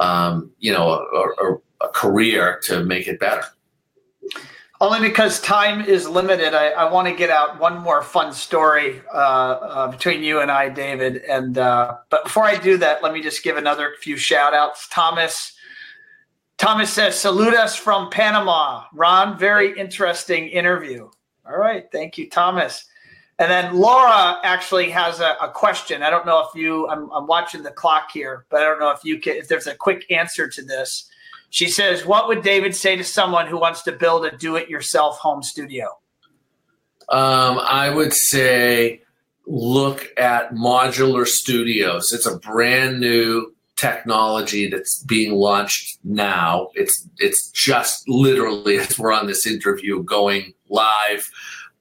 um, 0.00 0.50
you 0.58 0.72
know, 0.72 0.90
a, 0.90 1.46
a, 1.46 1.56
a 1.80 1.88
career 1.88 2.60
to 2.64 2.84
make 2.84 3.08
it 3.08 3.20
better. 3.20 3.44
Only 4.80 5.00
because 5.00 5.40
time 5.40 5.80
is 5.80 6.08
limited, 6.08 6.54
I, 6.54 6.68
I 6.68 6.90
want 6.90 7.08
to 7.08 7.14
get 7.14 7.30
out 7.30 7.58
one 7.58 7.78
more 7.78 8.00
fun 8.00 8.32
story 8.32 9.02
uh, 9.12 9.16
uh, 9.16 9.90
between 9.90 10.22
you 10.22 10.38
and 10.38 10.52
I, 10.52 10.68
David. 10.68 11.16
And 11.24 11.58
uh, 11.58 11.96
but 12.10 12.22
before 12.22 12.44
I 12.44 12.56
do 12.56 12.76
that, 12.78 13.02
let 13.02 13.12
me 13.12 13.20
just 13.20 13.42
give 13.42 13.56
another 13.56 13.94
few 14.00 14.16
shout 14.16 14.54
outs. 14.54 14.86
Thomas, 14.88 15.52
Thomas 16.58 16.92
says, 16.92 17.18
"Salute 17.18 17.54
us 17.54 17.74
from 17.74 18.08
Panama." 18.10 18.84
Ron, 18.92 19.36
very 19.36 19.76
interesting 19.76 20.46
interview. 20.48 21.10
All 21.44 21.58
right, 21.58 21.86
thank 21.90 22.16
you, 22.16 22.30
Thomas. 22.30 22.84
And 23.40 23.50
then 23.50 23.74
Laura 23.74 24.38
actually 24.44 24.90
has 24.90 25.18
a, 25.18 25.36
a 25.42 25.50
question. 25.50 26.04
I 26.04 26.10
don't 26.10 26.26
know 26.26 26.40
if 26.40 26.54
you. 26.54 26.88
I'm, 26.88 27.10
I'm 27.10 27.26
watching 27.26 27.64
the 27.64 27.72
clock 27.72 28.12
here, 28.12 28.46
but 28.48 28.60
I 28.60 28.64
don't 28.64 28.78
know 28.78 28.90
if 28.90 29.04
you 29.04 29.18
can. 29.18 29.38
If 29.38 29.48
there's 29.48 29.66
a 29.66 29.74
quick 29.74 30.08
answer 30.12 30.48
to 30.48 30.62
this. 30.62 31.10
She 31.50 31.68
says, 31.68 32.04
What 32.04 32.28
would 32.28 32.42
David 32.42 32.74
say 32.74 32.96
to 32.96 33.04
someone 33.04 33.46
who 33.46 33.58
wants 33.58 33.82
to 33.82 33.92
build 33.92 34.24
a 34.26 34.36
do 34.36 34.56
it 34.56 34.68
yourself 34.68 35.18
home 35.18 35.42
studio? 35.42 35.86
Um, 37.08 37.58
I 37.58 37.88
would 37.90 38.12
say 38.12 39.02
look 39.46 40.08
at 40.18 40.52
modular 40.52 41.26
studios. 41.26 42.12
It's 42.12 42.26
a 42.26 42.38
brand 42.38 43.00
new 43.00 43.54
technology 43.76 44.68
that's 44.68 45.02
being 45.04 45.32
launched 45.32 45.98
now. 46.04 46.68
It's 46.74 47.08
it's 47.18 47.50
just 47.50 48.06
literally 48.08 48.78
as 48.78 48.98
we're 48.98 49.12
on 49.12 49.26
this 49.26 49.46
interview 49.46 50.02
going 50.02 50.52
live 50.68 51.30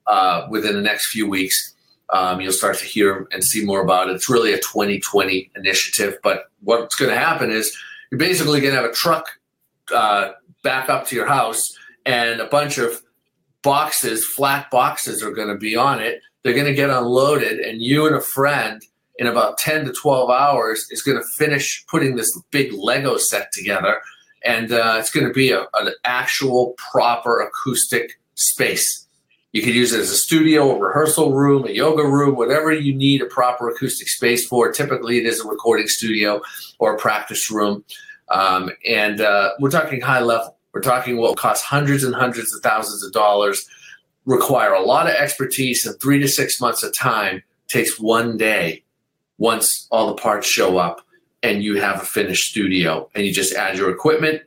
uh, 0.05 0.47
within 0.49 0.75
the 0.75 0.81
next 0.81 1.07
few 1.07 1.27
weeks. 1.27 1.73
Um, 2.13 2.39
you'll 2.39 2.53
start 2.53 2.77
to 2.77 2.85
hear 2.85 3.27
and 3.33 3.43
see 3.43 3.65
more 3.65 3.81
about 3.81 4.07
it. 4.07 4.15
It's 4.15 4.29
really 4.29 4.53
a 4.53 4.59
2020 4.59 5.51
initiative, 5.57 6.17
but 6.23 6.45
what's 6.61 6.95
going 6.95 7.11
to 7.11 7.17
happen 7.19 7.51
is 7.51 7.75
you're 8.11 8.19
basically 8.19 8.61
going 8.61 8.73
to 8.73 8.81
have 8.81 8.89
a 8.89 8.93
truck 8.93 9.27
uh, 9.93 10.31
back 10.63 10.89
up 10.89 11.07
to 11.07 11.15
your 11.15 11.27
house 11.27 11.61
and 12.05 12.39
a 12.39 12.47
bunch 12.47 12.77
of 12.77 13.01
boxes, 13.61 14.25
flat 14.25 14.69
boxes, 14.71 15.21
are 15.21 15.31
going 15.31 15.49
to 15.49 15.57
be 15.57 15.75
on 15.75 15.99
it. 16.01 16.21
They're 16.43 16.53
going 16.53 16.65
to 16.65 16.73
get 16.73 16.89
unloaded, 16.89 17.59
and 17.59 17.81
you 17.81 18.07
and 18.07 18.15
a 18.15 18.21
friend 18.21 18.81
in 19.17 19.27
about 19.27 19.57
10 19.57 19.85
to 19.85 19.93
12 19.93 20.29
hours 20.29 20.87
is 20.91 21.01
going 21.01 21.17
to 21.17 21.23
finish 21.37 21.83
putting 21.87 22.15
this 22.15 22.31
big 22.51 22.71
Lego 22.71 23.17
set 23.17 23.51
together. 23.51 23.99
And 24.45 24.71
uh, 24.71 24.95
it's 24.99 25.09
going 25.09 25.27
to 25.27 25.33
be 25.33 25.51
a, 25.51 25.61
an 25.73 25.91
actual 26.05 26.75
proper 26.77 27.41
acoustic 27.41 28.19
space. 28.35 29.07
You 29.51 29.63
could 29.63 29.73
use 29.73 29.91
it 29.91 29.99
as 29.99 30.11
a 30.11 30.15
studio, 30.15 30.75
a 30.75 30.79
rehearsal 30.79 31.33
room, 31.33 31.65
a 31.65 31.71
yoga 31.71 32.03
room, 32.03 32.35
whatever 32.35 32.71
you 32.71 32.93
need 32.93 33.21
a 33.21 33.25
proper 33.25 33.69
acoustic 33.69 34.07
space 34.07 34.45
for. 34.45 34.71
Typically, 34.71 35.17
it 35.17 35.25
is 35.25 35.43
a 35.43 35.47
recording 35.47 35.87
studio 35.87 36.41
or 36.79 36.95
a 36.95 36.99
practice 36.99 37.49
room. 37.49 37.83
Um, 38.29 38.71
and 38.85 39.21
uh, 39.21 39.51
we're 39.59 39.71
talking 39.71 40.01
high 40.01 40.21
level. 40.21 40.57
We're 40.73 40.81
talking 40.81 41.17
what 41.17 41.37
costs 41.37 41.65
hundreds 41.65 42.03
and 42.03 42.13
hundreds 42.13 42.53
of 42.53 42.61
thousands 42.61 43.03
of 43.03 43.11
dollars, 43.11 43.67
require 44.25 44.73
a 44.73 44.81
lot 44.81 45.07
of 45.07 45.13
expertise, 45.13 45.85
and 45.85 45.99
three 46.01 46.19
to 46.19 46.27
six 46.27 46.59
months 46.61 46.83
of 46.83 46.95
time 46.95 47.41
takes 47.67 47.99
one 47.99 48.37
day 48.37 48.83
once 49.37 49.87
all 49.91 50.07
the 50.07 50.15
parts 50.15 50.47
show 50.47 50.77
up 50.77 51.01
and 51.43 51.63
you 51.63 51.79
have 51.79 52.01
a 52.01 52.05
finished 52.05 52.49
studio 52.49 53.09
and 53.15 53.25
you 53.25 53.33
just 53.33 53.53
add 53.53 53.77
your 53.77 53.89
equipment, 53.89 54.41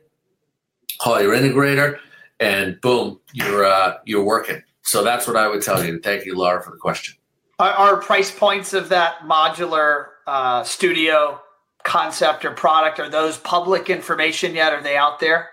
call 0.99 1.21
your 1.21 1.33
integrator, 1.33 1.97
and 2.39 2.79
boom, 2.81 3.19
you're 3.33 3.65
uh, 3.65 3.97
you're 4.05 4.23
working. 4.23 4.61
So 4.83 5.03
that's 5.03 5.27
what 5.27 5.35
I 5.35 5.47
would 5.47 5.61
tell 5.61 5.83
you. 5.83 5.99
Thank 5.99 6.25
you, 6.25 6.35
Laura, 6.35 6.61
for 6.61 6.71
the 6.71 6.77
question. 6.77 7.15
Are 7.59 7.97
price 7.97 8.31
points 8.31 8.73
of 8.73 8.89
that 8.89 9.19
modular 9.19 10.07
uh, 10.25 10.63
studio 10.63 11.39
concept 11.83 12.45
or 12.45 12.51
product? 12.51 12.99
Are 12.99 13.09
those 13.09 13.37
public 13.37 13.89
information 13.89 14.55
yet? 14.55 14.73
Are 14.73 14.81
they 14.81 14.97
out 14.97 15.19
there? 15.19 15.49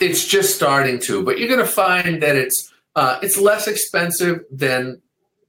It's 0.00 0.26
just 0.26 0.54
starting 0.54 0.98
to, 1.00 1.22
but 1.22 1.38
you're 1.38 1.48
going 1.48 1.60
to 1.60 1.66
find 1.66 2.22
that 2.22 2.36
it's 2.36 2.72
uh, 2.96 3.18
it's 3.22 3.38
less 3.38 3.68
expensive 3.68 4.40
than 4.50 5.00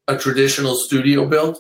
a 0.07 0.17
traditional 0.17 0.75
studio 0.75 1.25
build, 1.25 1.57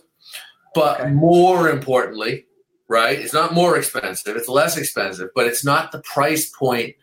but 0.75 1.01
okay. 1.01 1.09
more 1.09 1.69
importantly, 1.69 2.45
right? 2.87 3.19
It's 3.19 3.33
not 3.33 3.53
more 3.53 3.77
expensive; 3.77 4.35
it's 4.35 4.49
less 4.49 4.77
expensive, 4.77 5.29
but 5.33 5.47
it's 5.47 5.65
not 5.65 5.91
the 5.91 6.01
price 6.01 6.49
point. 6.49 6.95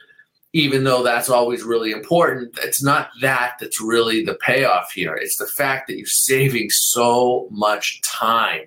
Even 0.53 0.83
though 0.83 1.05
that's 1.05 1.31
always 1.31 1.63
really 1.63 1.93
important, 1.93 2.59
it's 2.63 2.83
not 2.83 3.11
that 3.21 3.55
that's 3.61 3.81
really 3.81 4.25
the 4.25 4.35
payoff 4.35 4.91
here. 4.93 5.15
It's 5.15 5.37
the 5.37 5.47
fact 5.47 5.87
that 5.87 5.97
you're 5.97 6.07
saving 6.07 6.71
so 6.71 7.47
much 7.53 8.01
time 8.03 8.67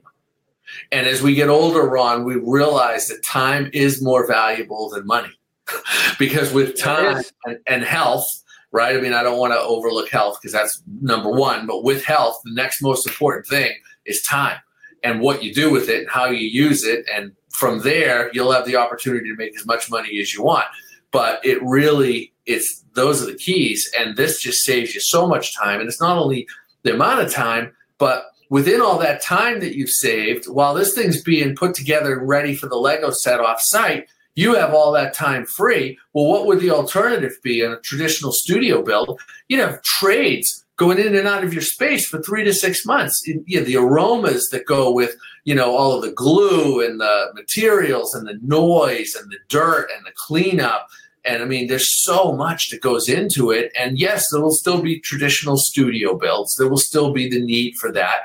and 0.91 1.07
as 1.07 1.21
we 1.21 1.35
get 1.35 1.49
older, 1.49 1.83
Ron, 1.83 2.23
we 2.23 2.35
realize 2.35 3.07
that 3.07 3.23
time 3.23 3.69
is 3.73 4.01
more 4.01 4.27
valuable 4.27 4.89
than 4.89 5.05
money 5.05 5.31
because 6.19 6.53
with 6.53 6.77
time 6.77 7.23
and, 7.45 7.57
and, 7.67 7.83
health, 7.83 8.27
right? 8.71 8.95
I 8.95 9.01
mean, 9.01 9.13
I 9.13 9.23
don't 9.23 9.39
want 9.39 9.53
to 9.53 9.59
overlook 9.59 10.09
health 10.09 10.39
because 10.41 10.53
that's 10.53 10.81
number 11.01 11.31
one, 11.31 11.65
but 11.65 11.83
with 11.83 12.03
health, 12.03 12.39
the 12.43 12.53
next 12.53 12.81
most 12.81 13.07
important 13.07 13.47
thing 13.47 13.71
is 14.05 14.21
time 14.23 14.57
and 15.03 15.19
what 15.19 15.43
you 15.43 15.53
do 15.53 15.69
with 15.69 15.89
it 15.89 16.01
and 16.01 16.09
how 16.09 16.25
you 16.25 16.47
use 16.47 16.83
it. 16.83 17.05
And 17.13 17.33
from 17.49 17.81
there, 17.81 18.31
you'll 18.33 18.51
have 18.51 18.65
the 18.65 18.77
opportunity 18.77 19.29
to 19.29 19.35
make 19.35 19.55
as 19.55 19.65
much 19.65 19.89
money 19.89 20.19
as 20.19 20.33
you 20.33 20.43
want. 20.43 20.65
But 21.11 21.45
it 21.45 21.61
really, 21.61 22.33
it's 22.45 22.83
those 22.93 23.21
are 23.21 23.25
the 23.25 23.37
keys. 23.37 23.91
And 23.99 24.15
this 24.15 24.41
just 24.41 24.63
saves 24.63 24.95
you 24.95 25.01
so 25.01 25.27
much 25.27 25.55
time. 25.55 25.79
And 25.79 25.87
it's 25.87 26.01
not 26.01 26.17
only 26.17 26.47
the 26.83 26.93
amount 26.93 27.21
of 27.21 27.31
time, 27.31 27.73
but 27.97 28.25
within 28.49 28.81
all 28.81 28.97
that 28.99 29.21
time 29.21 29.59
that 29.59 29.75
you've 29.75 29.89
saved, 29.89 30.45
while 30.45 30.73
this 30.73 30.93
thing's 30.93 31.21
being 31.21 31.55
put 31.55 31.73
together 31.73 32.17
and 32.17 32.27
ready 32.27 32.55
for 32.55 32.67
the 32.67 32.77
Lego 32.77 33.11
set 33.11 33.39
off 33.39 33.61
site, 33.61 34.07
you 34.35 34.55
have 34.55 34.73
all 34.73 34.91
that 34.91 35.13
time 35.13 35.45
free. 35.45 35.97
Well, 36.13 36.25
what 36.25 36.45
would 36.47 36.59
the 36.59 36.71
alternative 36.71 37.33
be 37.43 37.61
in 37.61 37.71
a 37.71 37.79
traditional 37.81 38.31
studio 38.31 38.81
build? 38.81 39.19
You'd 39.47 39.59
have 39.59 39.81
trades 39.83 40.65
going 40.75 40.97
in 40.97 41.15
and 41.15 41.27
out 41.27 41.43
of 41.43 41.53
your 41.53 41.61
space 41.61 42.07
for 42.07 42.21
three 42.21 42.43
to 42.43 42.53
six 42.53 42.85
months. 42.85 43.21
You 43.27 43.59
know, 43.59 43.65
the 43.65 43.77
aromas 43.77 44.49
that 44.49 44.65
go 44.65 44.91
with, 44.91 45.15
you 45.45 45.53
know, 45.53 45.75
all 45.75 45.93
of 45.93 46.01
the 46.01 46.11
glue 46.11 46.83
and 46.83 46.99
the 46.99 47.31
materials 47.35 48.15
and 48.15 48.27
the 48.27 48.39
noise 48.41 49.15
and 49.15 49.29
the 49.31 49.37
dirt 49.49 49.89
and 49.95 50.05
the 50.05 50.13
cleanup. 50.15 50.87
And 51.25 51.41
I 51.41 51.45
mean, 51.45 51.67
there's 51.67 52.03
so 52.03 52.33
much 52.33 52.69
that 52.69 52.81
goes 52.81 53.07
into 53.07 53.51
it. 53.51 53.71
And 53.79 53.97
yes, 53.97 54.25
there 54.31 54.41
will 54.41 54.51
still 54.51 54.81
be 54.81 54.99
traditional 54.99 55.57
studio 55.57 56.17
builds. 56.17 56.55
There 56.55 56.67
will 56.67 56.77
still 56.77 57.13
be 57.13 57.29
the 57.29 57.41
need 57.41 57.75
for 57.75 57.91
that 57.93 58.21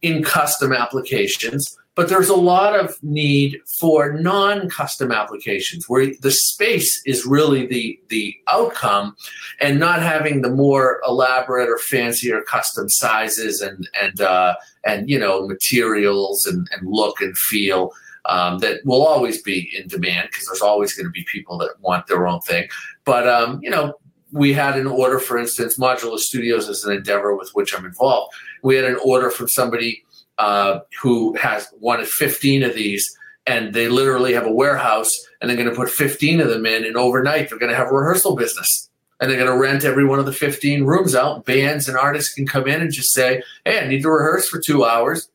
in 0.00 0.22
custom 0.22 0.72
applications, 0.72 1.76
but 1.98 2.08
there's 2.08 2.28
a 2.28 2.36
lot 2.36 2.78
of 2.78 2.96
need 3.02 3.60
for 3.66 4.12
non-custom 4.12 5.10
applications 5.10 5.88
where 5.88 6.12
the 6.20 6.30
space 6.30 7.02
is 7.04 7.26
really 7.26 7.66
the 7.66 7.98
the 8.08 8.36
outcome 8.46 9.16
and 9.60 9.80
not 9.80 10.00
having 10.00 10.40
the 10.40 10.48
more 10.48 11.00
elaborate 11.04 11.68
or 11.68 11.78
fancier 11.78 12.40
custom 12.42 12.88
sizes 12.88 13.60
and 13.60 13.88
and 14.00 14.20
uh, 14.20 14.54
and 14.84 15.10
you 15.10 15.18
know 15.18 15.48
materials 15.48 16.46
and, 16.46 16.68
and 16.70 16.88
look 16.88 17.20
and 17.20 17.36
feel 17.36 17.92
um, 18.28 18.58
that 18.58 18.80
will 18.84 19.06
always 19.06 19.42
be 19.42 19.70
in 19.76 19.88
demand 19.88 20.28
because 20.30 20.46
there's 20.46 20.62
always 20.62 20.94
going 20.94 21.06
to 21.06 21.10
be 21.10 21.24
people 21.32 21.58
that 21.58 21.70
want 21.80 22.06
their 22.06 22.26
own 22.26 22.40
thing 22.40 22.68
but 23.04 23.28
um, 23.28 23.58
you 23.62 23.70
know 23.70 23.94
we 24.32 24.52
had 24.52 24.76
an 24.76 24.86
order, 24.86 25.18
for 25.18 25.38
instance, 25.38 25.78
Modular 25.78 26.18
Studios 26.18 26.68
is 26.68 26.84
an 26.84 26.92
endeavor 26.92 27.34
with 27.34 27.50
which 27.54 27.74
I'm 27.74 27.84
involved. 27.84 28.34
We 28.62 28.76
had 28.76 28.84
an 28.84 28.98
order 29.02 29.30
from 29.30 29.48
somebody 29.48 30.02
uh, 30.38 30.80
who 31.00 31.34
has 31.36 31.68
wanted 31.80 32.08
15 32.08 32.62
of 32.62 32.74
these, 32.74 33.10
and 33.46 33.74
they 33.74 33.88
literally 33.88 34.34
have 34.34 34.46
a 34.46 34.52
warehouse, 34.52 35.10
and 35.40 35.48
they're 35.48 35.56
going 35.56 35.68
to 35.68 35.74
put 35.74 35.90
15 35.90 36.40
of 36.40 36.48
them 36.48 36.66
in, 36.66 36.84
and 36.84 36.96
overnight 36.96 37.48
they're 37.48 37.58
going 37.58 37.72
to 37.72 37.76
have 37.76 37.88
a 37.88 37.94
rehearsal 37.94 38.36
business. 38.36 38.90
And 39.20 39.28
they're 39.28 39.38
going 39.38 39.50
to 39.50 39.58
rent 39.58 39.84
every 39.84 40.04
one 40.04 40.20
of 40.20 40.26
the 40.26 40.32
15 40.32 40.84
rooms 40.84 41.16
out. 41.16 41.44
Bands 41.44 41.88
and 41.88 41.98
artists 41.98 42.32
can 42.34 42.46
come 42.46 42.68
in 42.68 42.80
and 42.80 42.92
just 42.92 43.12
say, 43.12 43.42
Hey, 43.64 43.80
I 43.80 43.88
need 43.88 44.02
to 44.02 44.10
rehearse 44.10 44.48
for 44.48 44.60
two 44.60 44.84
hours. 44.84 45.28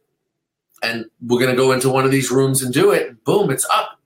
And 0.84 1.06
we're 1.22 1.40
going 1.40 1.50
to 1.50 1.58
go 1.58 1.72
into 1.72 1.90
one 1.90 2.06
of 2.06 2.12
these 2.12 2.30
rooms 2.30 2.62
and 2.62 2.74
do 2.74 2.92
it. 2.92 3.24
Boom, 3.24 3.50
it's 3.50 3.66
up. 3.72 4.00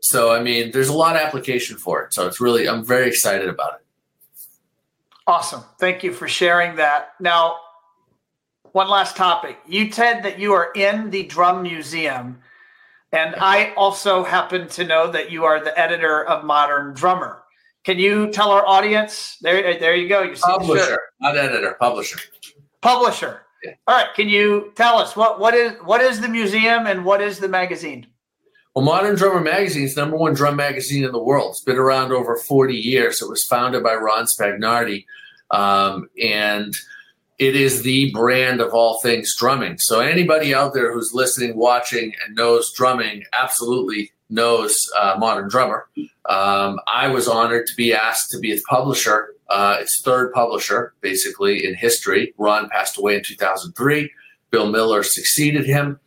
So, 0.00 0.32
I 0.32 0.40
mean, 0.42 0.70
there's 0.70 0.90
a 0.90 0.94
lot 0.94 1.16
of 1.16 1.22
application 1.22 1.78
for 1.78 2.04
it. 2.04 2.12
So, 2.12 2.26
it's 2.26 2.40
really, 2.40 2.68
I'm 2.68 2.84
very 2.84 3.08
excited 3.08 3.48
about 3.48 3.80
it. 3.80 3.80
Awesome. 5.26 5.64
Thank 5.80 6.04
you 6.04 6.12
for 6.12 6.28
sharing 6.28 6.76
that. 6.76 7.14
Now, 7.18 7.56
one 8.72 8.88
last 8.88 9.16
topic. 9.16 9.56
You 9.66 9.90
said 9.90 10.22
that 10.24 10.38
you 10.38 10.52
are 10.52 10.72
in 10.74 11.08
the 11.10 11.22
Drum 11.22 11.62
Museum, 11.62 12.40
and 13.12 13.34
I 13.36 13.72
also 13.74 14.24
happen 14.24 14.68
to 14.68 14.84
know 14.84 15.10
that 15.10 15.30
you 15.30 15.44
are 15.44 15.62
the 15.62 15.78
editor 15.78 16.24
of 16.26 16.44
Modern 16.44 16.92
Drummer. 16.92 17.42
Can 17.84 17.98
you 17.98 18.30
tell 18.32 18.50
our 18.50 18.66
audience? 18.66 19.38
There, 19.40 19.78
there 19.78 19.94
you 19.94 20.08
go. 20.08 20.22
You 20.22 20.34
see 20.34 20.42
publisher, 20.44 20.98
not 21.20 21.36
editor, 21.36 21.76
publisher. 21.80 22.18
Publisher. 22.80 23.42
All 23.86 23.96
right. 23.96 24.14
Can 24.14 24.28
you 24.28 24.72
tell 24.74 24.98
us 24.98 25.16
what 25.16 25.40
what 25.40 25.54
is 25.54 25.72
what 25.84 26.00
is 26.00 26.20
the 26.20 26.28
museum 26.28 26.86
and 26.86 27.04
what 27.04 27.20
is 27.20 27.38
the 27.38 27.48
magazine? 27.48 28.06
Well, 28.74 28.84
Modern 28.84 29.14
Drummer 29.14 29.40
Magazine 29.40 29.84
is 29.84 29.96
number 29.96 30.16
one 30.16 30.34
drum 30.34 30.56
magazine 30.56 31.04
in 31.04 31.12
the 31.12 31.22
world. 31.22 31.50
It's 31.50 31.62
been 31.62 31.76
around 31.76 32.10
over 32.10 32.36
40 32.36 32.74
years. 32.74 33.22
It 33.22 33.28
was 33.28 33.44
founded 33.44 33.84
by 33.84 33.94
Ron 33.94 34.24
Spagnardi. 34.24 35.04
Um, 35.52 36.08
and 36.20 36.74
it 37.38 37.54
is 37.54 37.82
the 37.82 38.10
brand 38.12 38.60
of 38.60 38.72
all 38.72 39.00
things 39.00 39.36
drumming. 39.36 39.78
So 39.78 40.00
anybody 40.00 40.54
out 40.54 40.74
there 40.74 40.92
who's 40.92 41.12
listening, 41.14 41.56
watching, 41.56 42.12
and 42.24 42.34
knows 42.34 42.72
drumming 42.72 43.24
absolutely 43.38 44.12
knows 44.30 44.90
uh, 44.98 45.16
Modern 45.18 45.48
Drummer. 45.48 45.86
Um, 46.28 46.78
I 46.88 47.08
was 47.08 47.28
honored 47.28 47.66
to 47.66 47.74
be 47.76 47.92
asked 47.92 48.30
to 48.30 48.38
be 48.38 48.50
its 48.50 48.62
publisher, 48.68 49.33
uh, 49.50 49.78
its 49.80 50.00
third 50.00 50.32
publisher, 50.32 50.94
basically 51.00 51.66
in 51.66 51.74
history. 51.74 52.34
Ron 52.38 52.68
passed 52.68 52.98
away 52.98 53.16
in 53.16 53.22
2003. 53.22 54.10
Bill 54.50 54.70
Miller 54.70 55.02
succeeded 55.02 55.64
him. 55.64 55.98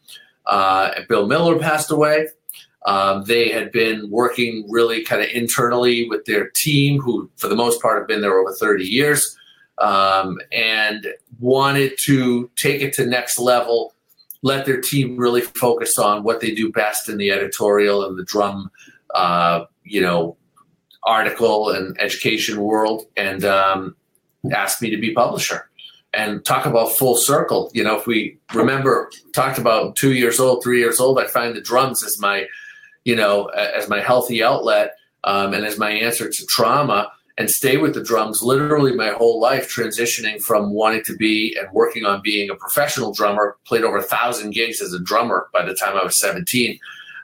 Uh, 0.45 0.91
Bill 1.09 1.27
Miller 1.27 1.59
passed 1.59 1.91
away. 1.91 2.27
Um, 2.85 3.25
they 3.25 3.49
had 3.49 3.71
been 3.71 4.09
working 4.09 4.65
really 4.69 5.03
kind 5.03 5.21
of 5.21 5.27
internally 5.29 6.07
with 6.07 6.23
their 6.25 6.49
team, 6.51 7.01
who 7.01 7.29
for 7.35 7.49
the 7.49 7.55
most 7.55 7.81
part 7.81 7.99
have 7.99 8.07
been 8.07 8.21
there 8.21 8.39
over 8.39 8.53
30 8.53 8.85
years, 8.85 9.37
um, 9.79 10.37
and 10.53 11.05
wanted 11.39 11.97
to 12.03 12.49
take 12.55 12.81
it 12.81 12.93
to 12.93 13.05
next 13.05 13.39
level. 13.39 13.93
Let 14.41 14.65
their 14.65 14.79
team 14.79 15.17
really 15.17 15.41
focus 15.41 15.97
on 15.97 16.23
what 16.23 16.39
they 16.39 16.55
do 16.55 16.71
best 16.71 17.09
in 17.09 17.17
the 17.17 17.31
editorial 17.31 18.05
and 18.05 18.17
the 18.17 18.23
drum, 18.23 18.71
uh, 19.13 19.65
you 19.83 19.99
know, 19.99 20.36
article 21.07 21.71
and 21.71 21.99
education 21.99 22.61
world, 22.61 23.05
and 23.15 23.43
um, 23.45 23.95
asked 24.51 24.81
me 24.81 24.89
to 24.89 24.97
be 24.97 25.13
publisher 25.13 25.69
and 26.13 26.43
talk 26.45 26.65
about 26.65 26.91
full 26.91 27.15
circle. 27.15 27.71
You 27.73 27.83
know, 27.83 27.97
if 27.97 28.07
we 28.07 28.37
remember, 28.53 29.09
talked 29.33 29.57
about 29.57 29.95
two 29.95 30.13
years 30.13 30.39
old, 30.39 30.63
three 30.63 30.79
years 30.79 30.99
old, 30.99 31.19
I 31.19 31.27
find 31.27 31.55
the 31.55 31.61
drums 31.61 32.03
as 32.03 32.19
my 32.19 32.47
you 33.07 33.15
know, 33.15 33.45
as 33.45 33.87
my 33.87 34.01
healthy 34.01 34.43
outlet 34.43 34.97
um, 35.23 35.53
and 35.53 35.65
as 35.65 35.79
my 35.79 35.91
answer 35.91 36.29
to 36.29 36.45
trauma 36.47 37.09
and 37.37 37.49
stay 37.49 37.77
with 37.77 37.93
the 37.93 38.03
drums 38.03 38.41
literally 38.41 38.93
my 38.93 39.11
whole 39.11 39.39
life, 39.39 39.73
transitioning 39.73 40.41
from 40.41 40.73
wanting 40.73 41.03
to 41.05 41.15
be 41.15 41.55
and 41.57 41.71
working 41.71 42.03
on 42.03 42.21
being 42.21 42.49
a 42.49 42.55
professional 42.55 43.13
drummer, 43.13 43.55
played 43.65 43.85
over 43.85 43.97
a 43.97 44.03
thousand 44.03 44.51
gigs 44.51 44.81
as 44.81 44.91
a 44.91 44.99
drummer 44.99 45.47
by 45.53 45.63
the 45.63 45.73
time 45.73 45.95
I 45.95 46.03
was 46.03 46.19
17. 46.19 46.77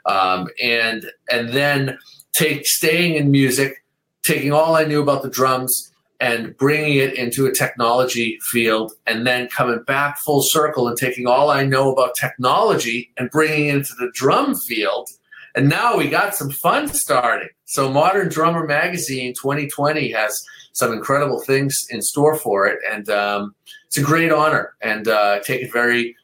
Um, 0.06 0.48
and, 0.62 1.06
and 1.30 1.50
then 1.50 1.98
take 2.34 2.66
staying 2.66 3.16
in 3.16 3.32
music, 3.32 3.84
taking 4.24 4.52
all 4.52 4.76
I 4.76 4.86
knew 4.86 5.02
about 5.02 5.24
the 5.24 5.30
drums 5.30 5.92
and 6.20 6.56
bringing 6.58 6.98
it 6.98 7.16
into 7.16 7.46
a 7.46 7.54
technology 7.54 8.38
field 8.42 8.94
and 9.08 9.26
then 9.28 9.48
coming 9.50 9.84
back 9.84 10.20
full 10.20 10.42
circle 10.42 10.88
and 10.88 10.98
taking 10.98 11.28
all 11.28 11.50
I 11.50 11.66
know 11.66 11.92
about 11.92 12.16
technology 12.16 13.12
and 13.18 13.30
bringing 13.30 13.68
it 13.68 13.76
into 13.76 13.94
the 14.00 14.12
drum 14.14 14.56
field 14.56 15.10
and 15.56 15.70
now 15.70 15.98
we 15.98 16.10
got 16.10 16.36
some 16.36 16.50
fun 16.50 16.88
starting. 16.88 17.50
So, 17.66 17.92
Modern 17.92 18.30
Drummer 18.30 18.66
Magazine 18.66 19.34
2020 19.34 20.12
has 20.12 20.44
some 20.74 20.92
incredible 20.92 21.40
things 21.42 21.86
in 21.90 22.02
store 22.02 22.36
for 22.36 22.66
it. 22.66 22.80
And 22.92 23.08
um, 23.10 23.56
it's 23.86 23.98
a 23.98 24.02
great 24.02 24.32
honor 24.32 24.74
and 24.82 25.08
uh, 25.08 25.40
take 25.42 25.62
it 25.62 25.72
very, 25.72 26.16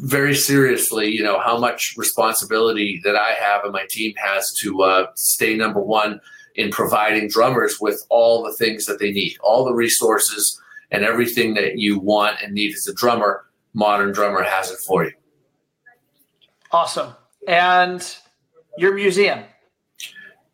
very 0.00 0.34
seriously. 0.34 1.10
You 1.10 1.22
know, 1.22 1.40
how 1.40 1.58
much 1.58 1.94
responsibility 1.96 3.00
that 3.04 3.16
I 3.16 3.32
have 3.32 3.64
and 3.64 3.72
my 3.72 3.86
team 3.88 4.14
has 4.16 4.52
to 4.60 4.82
uh, 4.82 5.06
stay 5.14 5.56
number 5.56 5.80
one 5.80 6.20
in 6.54 6.70
providing 6.70 7.28
drummers 7.28 7.78
with 7.80 8.04
all 8.10 8.42
the 8.42 8.52
things 8.52 8.86
that 8.86 8.98
they 8.98 9.12
need, 9.12 9.36
all 9.42 9.64
the 9.64 9.74
resources 9.74 10.60
and 10.90 11.04
everything 11.04 11.54
that 11.54 11.78
you 11.78 11.98
want 11.98 12.36
and 12.42 12.54
need 12.54 12.74
as 12.74 12.86
a 12.86 12.94
drummer. 12.94 13.44
Modern 13.74 14.12
Drummer 14.12 14.42
has 14.42 14.70
it 14.70 14.78
for 14.86 15.04
you. 15.04 15.12
Awesome. 16.70 17.14
And 17.48 18.16
your 18.78 18.94
museum. 18.94 19.40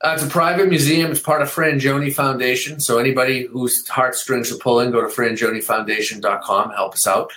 Uh, 0.02 0.12
it's 0.14 0.22
a 0.22 0.28
private 0.28 0.68
museum. 0.68 1.10
It's 1.10 1.20
part 1.20 1.42
of 1.42 1.52
Frangioni 1.52 2.12
Foundation. 2.12 2.80
So 2.80 2.98
anybody 2.98 3.46
whose 3.46 3.86
heartstrings 3.88 4.50
are 4.50 4.56
pulling, 4.56 4.90
go 4.90 5.02
to 5.02 5.08
frangionifoundation.com, 5.08 6.70
help 6.70 6.94
us 6.94 7.06
out. 7.06 7.30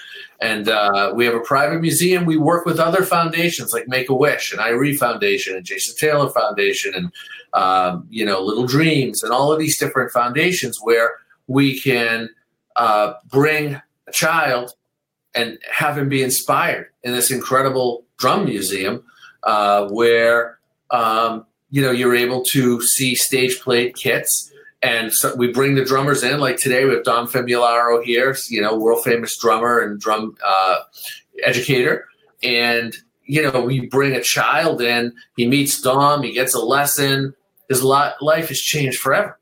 And 0.44 0.68
uh, 0.68 1.14
we 1.16 1.24
have 1.24 1.34
a 1.34 1.40
private 1.40 1.80
museum. 1.80 2.26
We 2.26 2.36
work 2.36 2.66
with 2.66 2.78
other 2.78 3.04
foundations 3.04 3.72
like 3.72 3.88
Make 3.88 4.10
a 4.10 4.14
Wish 4.14 4.52
and 4.52 4.60
Irie 4.60 4.98
Foundation 4.98 5.56
and 5.56 5.66
Jason 5.66 5.96
Taylor 5.96 6.30
Foundation 6.30 6.94
and 6.94 7.12
um, 7.54 8.06
you 8.10 8.26
know 8.26 8.42
Little 8.42 8.68
Dreams 8.68 9.24
and 9.24 9.32
all 9.32 9.54
of 9.54 9.60
these 9.60 9.80
different 9.80 10.12
foundations 10.12 10.80
where 10.82 11.12
we 11.48 11.80
can 11.80 12.30
uh, 12.76 13.14
bring 13.30 13.82
a 14.08 14.12
child 14.12 14.74
and 15.34 15.58
have 15.72 15.98
him 15.98 16.10
be 16.10 16.22
inspired 16.22 16.90
in 17.04 17.14
this 17.14 17.32
incredible 17.32 18.04
drum 18.18 18.44
museum 18.44 19.02
uh, 19.44 19.88
where 19.88 20.60
um, 20.92 21.46
you 21.70 21.82
know 21.82 21.92
you're 21.92 22.16
able 22.16 22.44
to 22.44 22.82
see 22.82 23.16
stage 23.16 23.62
played 23.62 23.96
kits 23.96 24.52
and 24.84 25.14
so 25.14 25.34
we 25.36 25.52
bring 25.52 25.76
the 25.76 25.86
drummers 25.86 26.24
in. 26.24 26.40
Like 26.40 26.58
today 26.58 26.84
we 26.86 26.94
have 26.94 27.04
dom 27.04 27.28
famularo 27.28 28.04
here 28.04 28.36
you 28.50 28.62
know 28.62 28.78
world 28.78 29.04
famous 29.04 29.38
drummer 29.38 29.80
and 29.80 30.00
drum 30.00 30.36
uh, 30.46 30.80
educator. 31.44 32.06
And 32.44 32.96
you 33.24 33.42
know 33.42 33.62
we 33.62 33.88
bring 33.88 34.14
a 34.14 34.22
child 34.22 34.82
in. 34.82 35.14
He 35.38 35.48
meets 35.48 35.82
dom. 35.82 36.22
He 36.24 36.34
gets 36.34 36.54
a 36.54 36.60
lesson. 36.60 37.34
His 37.70 37.82
life 37.82 38.50
has 38.50 38.60
changed 38.60 39.00
forever. 39.00 39.40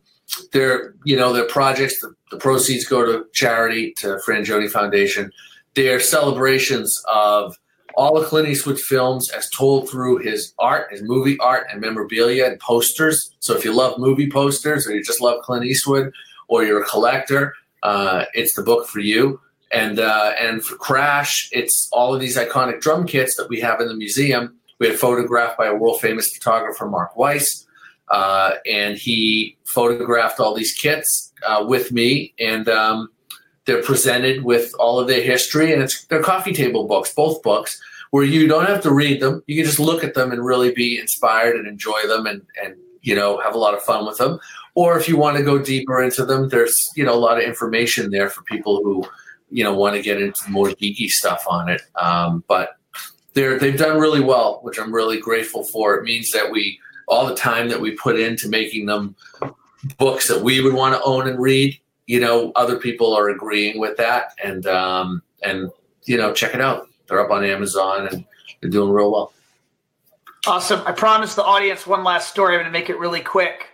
they're 0.52 0.96
you 1.04 1.16
know 1.16 1.32
their 1.32 1.46
projects. 1.46 2.00
The, 2.00 2.12
the 2.32 2.38
proceeds 2.38 2.84
go 2.86 3.04
to 3.04 3.26
charity 3.32 3.94
to 3.98 4.18
Frangioni 4.26 4.68
Foundation. 4.68 5.30
They're 5.74 6.00
celebrations 6.00 7.00
of 7.12 7.56
all 7.96 8.16
of 8.16 8.26
Clint 8.26 8.48
Eastwood 8.48 8.78
films 8.80 9.30
as 9.30 9.48
told 9.50 9.88
through 9.88 10.18
his 10.18 10.52
art, 10.58 10.90
his 10.90 11.02
movie 11.02 11.38
art 11.38 11.66
and 11.70 11.80
memorabilia 11.80 12.46
and 12.46 12.58
posters. 12.60 13.34
So 13.40 13.54
if 13.56 13.64
you 13.64 13.72
love 13.72 13.98
movie 13.98 14.30
posters 14.30 14.86
or 14.86 14.94
you 14.94 15.02
just 15.02 15.20
love 15.20 15.42
Clint 15.42 15.64
Eastwood 15.64 16.12
or 16.48 16.64
you're 16.64 16.82
a 16.82 16.86
collector, 16.86 17.54
uh, 17.82 18.24
it's 18.34 18.54
the 18.54 18.62
book 18.62 18.88
for 18.88 19.00
you. 19.00 19.40
And 19.72 19.98
uh, 19.98 20.32
and 20.40 20.64
for 20.64 20.76
Crash, 20.76 21.48
it's 21.52 21.88
all 21.92 22.14
of 22.14 22.20
these 22.20 22.36
iconic 22.36 22.80
drum 22.80 23.06
kits 23.06 23.36
that 23.36 23.48
we 23.48 23.60
have 23.60 23.80
in 23.80 23.88
the 23.88 23.94
museum. 23.94 24.54
We 24.78 24.88
had 24.88 24.98
photographed 24.98 25.58
by 25.58 25.66
a 25.66 25.74
world 25.74 26.00
famous 26.00 26.32
photographer, 26.32 26.88
Mark 26.88 27.16
Weiss, 27.16 27.66
uh, 28.08 28.52
and 28.66 28.96
he 28.96 29.56
photographed 29.64 30.38
all 30.38 30.54
these 30.54 30.74
kits 30.74 31.32
uh, 31.46 31.64
with 31.66 31.90
me. 31.90 32.34
And 32.38 32.68
um, 32.68 33.08
they're 33.66 33.82
presented 33.82 34.44
with 34.44 34.74
all 34.78 34.98
of 34.98 35.08
their 35.08 35.22
history, 35.22 35.72
and 35.72 35.82
it's 35.82 36.04
they're 36.06 36.22
coffee 36.22 36.52
table 36.52 36.86
books, 36.86 37.12
both 37.12 37.42
books, 37.42 37.80
where 38.10 38.24
you 38.24 38.46
don't 38.46 38.66
have 38.66 38.82
to 38.82 38.92
read 38.92 39.20
them. 39.20 39.42
You 39.46 39.56
can 39.56 39.64
just 39.64 39.80
look 39.80 40.04
at 40.04 40.14
them 40.14 40.32
and 40.32 40.44
really 40.44 40.72
be 40.72 40.98
inspired 40.98 41.56
and 41.56 41.66
enjoy 41.66 42.06
them, 42.06 42.26
and 42.26 42.42
and 42.62 42.74
you 43.02 43.14
know 43.14 43.38
have 43.40 43.54
a 43.54 43.58
lot 43.58 43.74
of 43.74 43.82
fun 43.82 44.06
with 44.06 44.18
them. 44.18 44.38
Or 44.74 44.98
if 44.98 45.08
you 45.08 45.16
want 45.16 45.36
to 45.36 45.42
go 45.42 45.58
deeper 45.58 46.02
into 46.02 46.24
them, 46.24 46.48
there's 46.48 46.90
you 46.96 47.04
know 47.04 47.14
a 47.14 47.16
lot 47.16 47.38
of 47.38 47.44
information 47.44 48.10
there 48.10 48.28
for 48.28 48.42
people 48.42 48.82
who 48.82 49.04
you 49.50 49.64
know 49.64 49.74
want 49.74 49.96
to 49.96 50.02
get 50.02 50.20
into 50.20 50.50
more 50.50 50.68
geeky 50.68 51.08
stuff 51.08 51.44
on 51.48 51.68
it. 51.68 51.82
Um, 52.00 52.44
but 52.48 52.76
they're 53.32 53.58
they've 53.58 53.78
done 53.78 53.98
really 53.98 54.20
well, 54.20 54.60
which 54.62 54.78
I'm 54.78 54.94
really 54.94 55.20
grateful 55.20 55.64
for. 55.64 55.96
It 55.96 56.04
means 56.04 56.30
that 56.32 56.50
we 56.50 56.78
all 57.08 57.26
the 57.26 57.34
time 57.34 57.68
that 57.68 57.80
we 57.80 57.92
put 57.92 58.18
into 58.18 58.48
making 58.48 58.86
them 58.86 59.14
books 59.98 60.28
that 60.28 60.42
we 60.42 60.60
would 60.60 60.72
want 60.72 60.94
to 60.94 61.02
own 61.02 61.28
and 61.28 61.38
read 61.38 61.78
you 62.06 62.20
know, 62.20 62.52
other 62.56 62.78
people 62.78 63.14
are 63.14 63.30
agreeing 63.30 63.78
with 63.78 63.96
that, 63.96 64.34
and 64.42 64.66
um, 64.66 65.22
and 65.42 65.70
you 66.04 66.16
know, 66.16 66.32
check 66.32 66.54
it 66.54 66.60
out. 66.60 66.88
They're 67.08 67.20
up 67.20 67.30
on 67.30 67.44
Amazon 67.44 68.08
and 68.08 68.24
they're 68.60 68.70
doing 68.70 68.90
real 68.90 69.12
well. 69.12 69.32
Awesome. 70.46 70.82
I 70.86 70.92
promised 70.92 71.36
the 71.36 71.44
audience 71.44 71.86
one 71.86 72.04
last 72.04 72.30
story. 72.30 72.54
I'm 72.54 72.60
going 72.60 72.72
to 72.72 72.78
make 72.78 72.90
it 72.90 72.98
really 72.98 73.20
quick. 73.20 73.68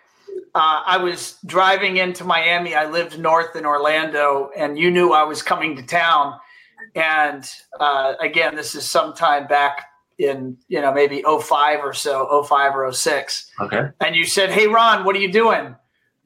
Uh, 0.55 0.83
I 0.87 0.97
was 0.97 1.39
driving 1.47 1.97
into 1.97 2.25
Miami. 2.25 2.75
I 2.75 2.89
lived 2.89 3.19
north 3.19 3.57
in 3.57 3.65
Orlando, 3.65 4.51
and 4.57 4.79
you 4.79 4.91
knew 4.91 5.13
I 5.13 5.23
was 5.25 5.43
coming 5.43 5.77
to 5.77 5.83
town. 5.83 6.39
And 6.95 7.49
uh, 7.79 8.15
again, 8.21 8.57
this 8.57 8.75
is 8.75 8.89
sometime 8.89 9.47
back 9.47 9.87
in 10.19 10.57
you 10.69 10.81
know 10.81 10.93
maybe 10.93 11.23
05 11.23 11.81
or 11.81 11.93
so, 11.93 12.45
05 12.45 12.77
or 12.77 12.93
06. 12.93 13.51
Okay. 13.61 13.89
And 14.01 14.15
you 14.17 14.25
said, 14.25 14.51
"Hey, 14.51 14.67
Ron, 14.67 15.05
what 15.05 15.15
are 15.15 15.21
you 15.21 15.31
doing?" 15.33 15.75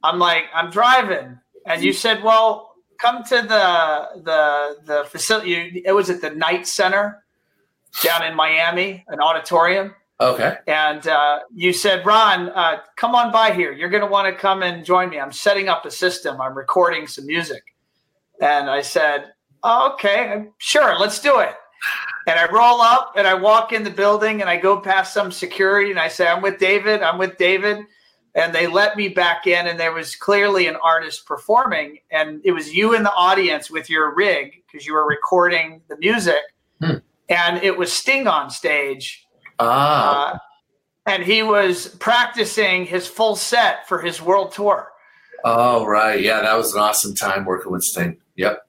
I'm 0.03 0.19
like, 0.19 0.45
"I'm 0.55 0.71
driving." 0.71 1.39
And 1.65 1.83
you 1.83 1.93
said, 1.93 2.23
"Well, 2.23 2.75
come 2.99 3.23
to 3.25 3.37
the 3.43 4.23
the 4.23 4.77
the 4.85 5.05
facility. 5.05 5.83
It 5.85 5.93
was 5.93 6.11
at 6.11 6.21
the 6.21 6.31
Knight 6.31 6.67
Center 6.67 7.25
down 8.03 8.25
in 8.25 8.35
Miami, 8.35 9.05
an 9.09 9.21
auditorium." 9.21 9.95
Okay. 10.21 10.57
And 10.69 11.07
uh, 11.09 11.41
you 11.53 11.73
said, 11.73 12.07
Ron, 12.07 12.49
uh, 12.51 12.79
come 12.97 13.17
on 13.17 13.33
by 13.33 13.53
here. 13.53 13.73
You're 13.73 13.89
going 13.89 14.03
to 14.03 14.09
want 14.09 14.33
to 14.33 14.41
come 14.41 14.63
and 14.63 14.85
join 14.85 15.11
me. 15.11 15.19
I'm 15.19 15.33
setting 15.33 15.69
up 15.69 15.85
a 15.85 15.91
system. 15.91 16.41
I'm 16.41 16.57
recording 16.57 17.09
some 17.09 17.27
music. 17.27 17.65
And 18.41 18.71
I 18.71 18.81
said, 18.81 19.33
oh, 19.65 19.93
okay, 19.95 20.47
sure, 20.59 20.99
let's 20.99 21.21
do 21.21 21.41
it. 21.41 21.55
And 22.27 22.39
I 22.39 22.51
roll 22.51 22.81
up 22.81 23.15
and 23.17 23.27
I 23.27 23.35
walk 23.35 23.73
in 23.73 23.83
the 23.83 23.91
building 23.91 24.41
and 24.41 24.49
I 24.49 24.57
go 24.57 24.81
past 24.81 25.13
some 25.13 25.31
security 25.33 25.91
and 25.91 26.01
I 26.01 26.09
say, 26.09 26.27
I'm 26.27 26.43
with 26.43 26.59
David. 26.59 27.03
I'm 27.03 27.19
with 27.19 27.37
David 27.37 27.85
and 28.35 28.55
they 28.55 28.67
let 28.67 28.97
me 28.97 29.09
back 29.09 29.47
in 29.47 29.67
and 29.67 29.79
there 29.79 29.93
was 29.93 30.17
clearly 30.17 30.67
an 30.67 30.77
artist 30.77 31.27
performing 31.27 31.99
and 32.11 32.41
it 32.45 32.53
was 32.53 32.75
you 32.75 32.95
in 32.95 33.03
the 33.03 33.13
audience 33.13 33.71
with 33.71 33.89
your 33.89 34.15
rig 34.15 34.63
because 34.67 34.87
you 34.87 34.93
were 34.93 35.07
recording 35.07 35.81
the 35.89 35.97
music 35.99 36.41
hmm. 36.81 36.97
and 37.29 37.63
it 37.63 37.77
was 37.77 37.93
sting 37.93 38.27
on 38.27 38.51
stage. 38.51 39.27
Ah. 39.59 40.35
Uh, 40.35 40.39
and 41.07 41.23
he 41.23 41.43
was 41.43 41.89
practicing 41.97 42.87
his 42.87 43.07
full 43.07 43.37
set 43.37 43.87
for 43.87 44.01
his 44.01 44.21
world 44.21 44.53
tour. 44.53 44.91
Oh 45.45 45.85
right. 45.87 46.21
Yeah 46.21 46.41
that 46.41 46.55
was 46.55 46.75
an 46.75 46.81
awesome 46.81 47.15
time 47.15 47.45
working 47.45 47.73
with 47.73 47.83
sting. 47.83 48.19
Yep 48.37 48.67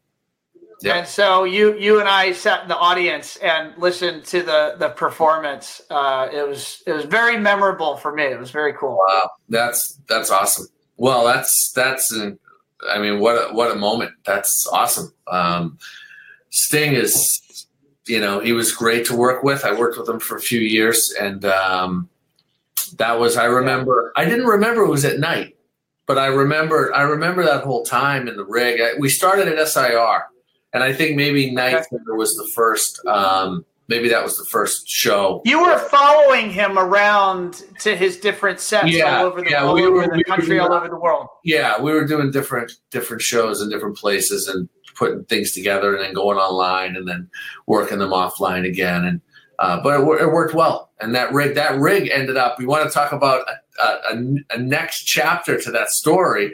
Yep. 0.86 0.95
And 0.95 1.08
so 1.08 1.45
you 1.45 1.76
you 1.80 2.00
and 2.00 2.08
I 2.08 2.32
sat 2.32 2.62
in 2.62 2.67
the 2.67 2.78
audience 2.78 3.38
and 3.38 3.76
listened 3.76 4.24
to 4.26 4.43
the 4.43 4.76
the 4.78 4.89
performance. 4.89 5.82
Uh, 5.89 6.28
it 6.32 6.48
was 6.48 6.84
it 6.86 6.93
was 6.93 7.06
very 7.06 7.39
memorable 7.39 7.98
for 7.98 8.13
me. 8.13 8.26
It 8.26 8.39
was 8.39 8.52
very 8.52 8.71
cool. 8.74 9.00
Wow, 9.08 9.32
that's 9.50 10.00
that's 10.08 10.30
awesome. 10.30 10.67
Well, 10.98 11.26
that's 11.26 11.71
that's 11.74 12.12
an, 12.12 12.38
I 12.88 13.00
mean, 13.00 13.19
what 13.19 13.34
a, 13.34 13.52
what 13.52 13.71
a 13.71 13.76
moment. 13.76 14.12
That's 14.28 14.67
awesome. 14.71 15.12
Um, 15.26 15.80
Sting 16.52 16.93
is, 16.93 17.65
you 18.06 18.19
know, 18.19 18.39
he 18.39 18.54
was 18.54 18.71
great 18.71 19.08
to 19.08 19.15
work 19.15 19.43
with. 19.43 19.65
I 19.65 19.74
worked 19.74 19.98
with 19.98 20.08
him 20.08 20.19
for 20.19 20.38
a 20.38 20.41
few 20.41 20.60
years, 20.60 21.12
and 21.19 21.43
um, 21.45 22.10
that 22.98 23.19
was 23.19 23.38
I 23.38 23.45
remember. 23.45 24.13
I 24.15 24.26
didn't 24.26 24.45
remember 24.45 24.84
it 24.84 24.89
was 24.89 25.04
at 25.04 25.17
night, 25.17 25.58
but 26.06 26.19
I 26.19 26.28
remember 26.28 26.93
I 26.93 27.02
remember 27.02 27.43
that 27.43 27.63
whole 27.63 27.84
time 27.84 28.28
in 28.28 28.38
the 28.38 28.45
rig. 28.45 28.80
I, 28.80 29.00
we 29.00 29.10
started 29.10 29.48
at 29.48 29.67
SIR 29.67 30.26
and 30.76 30.84
I 30.84 30.92
think 30.92 31.16
maybe 31.16 31.50
Knight 31.52 31.74
okay. 31.74 31.98
was 32.10 32.36
the 32.36 32.48
first. 32.54 33.04
Um, 33.08 33.66
maybe 33.88 34.10
that 34.10 34.22
was 34.22 34.38
the 34.38 34.46
first 34.46 34.90
show. 34.90 35.42
You 35.46 35.62
were 35.62 35.80
following 35.80 36.50
him 36.50 36.78
around 36.78 37.64
to 37.80 37.96
his 37.96 38.18
different 38.18 38.60
sets 38.60 38.92
yeah, 38.92 39.20
all 39.20 39.26
over 39.26 39.42
the, 39.42 39.52
yeah, 39.52 39.64
all 39.64 39.74
we 39.74 39.86
over 39.86 39.96
were, 39.96 40.08
the 40.08 40.18
we 40.18 40.24
country, 40.26 40.60
were, 40.60 40.64
all 40.64 40.74
over 40.74 40.90
the 40.90 41.00
world. 41.00 41.28
Yeah, 41.46 41.82
we 41.82 41.94
were 41.94 42.06
doing 42.06 42.30
different 42.30 42.74
different 42.92 43.22
shows 43.22 43.62
in 43.62 43.70
different 43.70 43.96
places 43.96 44.50
and 44.50 44.68
putting 44.96 45.24
things 45.26 45.54
together, 45.54 45.96
and 45.96 46.04
then 46.04 46.14
going 46.14 46.38
online, 46.38 46.98
and 46.98 47.08
then 47.08 47.30
working 47.68 48.00
them 48.00 48.10
offline 48.10 48.68
again. 48.68 49.06
And 49.06 49.22
uh, 49.60 49.82
but 49.82 50.02
it, 50.02 50.22
it, 50.24 50.32
worked 50.34 50.54
well. 50.54 50.92
And 51.00 51.16
that 51.16 51.32
rig 51.32 51.56
that 51.56 51.80
rig 51.80 52.10
ended 52.10 52.36
up. 52.36 52.60
We 52.60 52.66
want 52.66 52.86
to 52.86 52.94
talk 52.94 53.14
about 53.14 53.46
a, 53.82 53.88
a, 54.14 54.36
a 54.52 54.58
next 54.58 55.06
chapter 55.06 55.58
to 55.58 55.72
that 55.72 55.90
story 55.90 56.54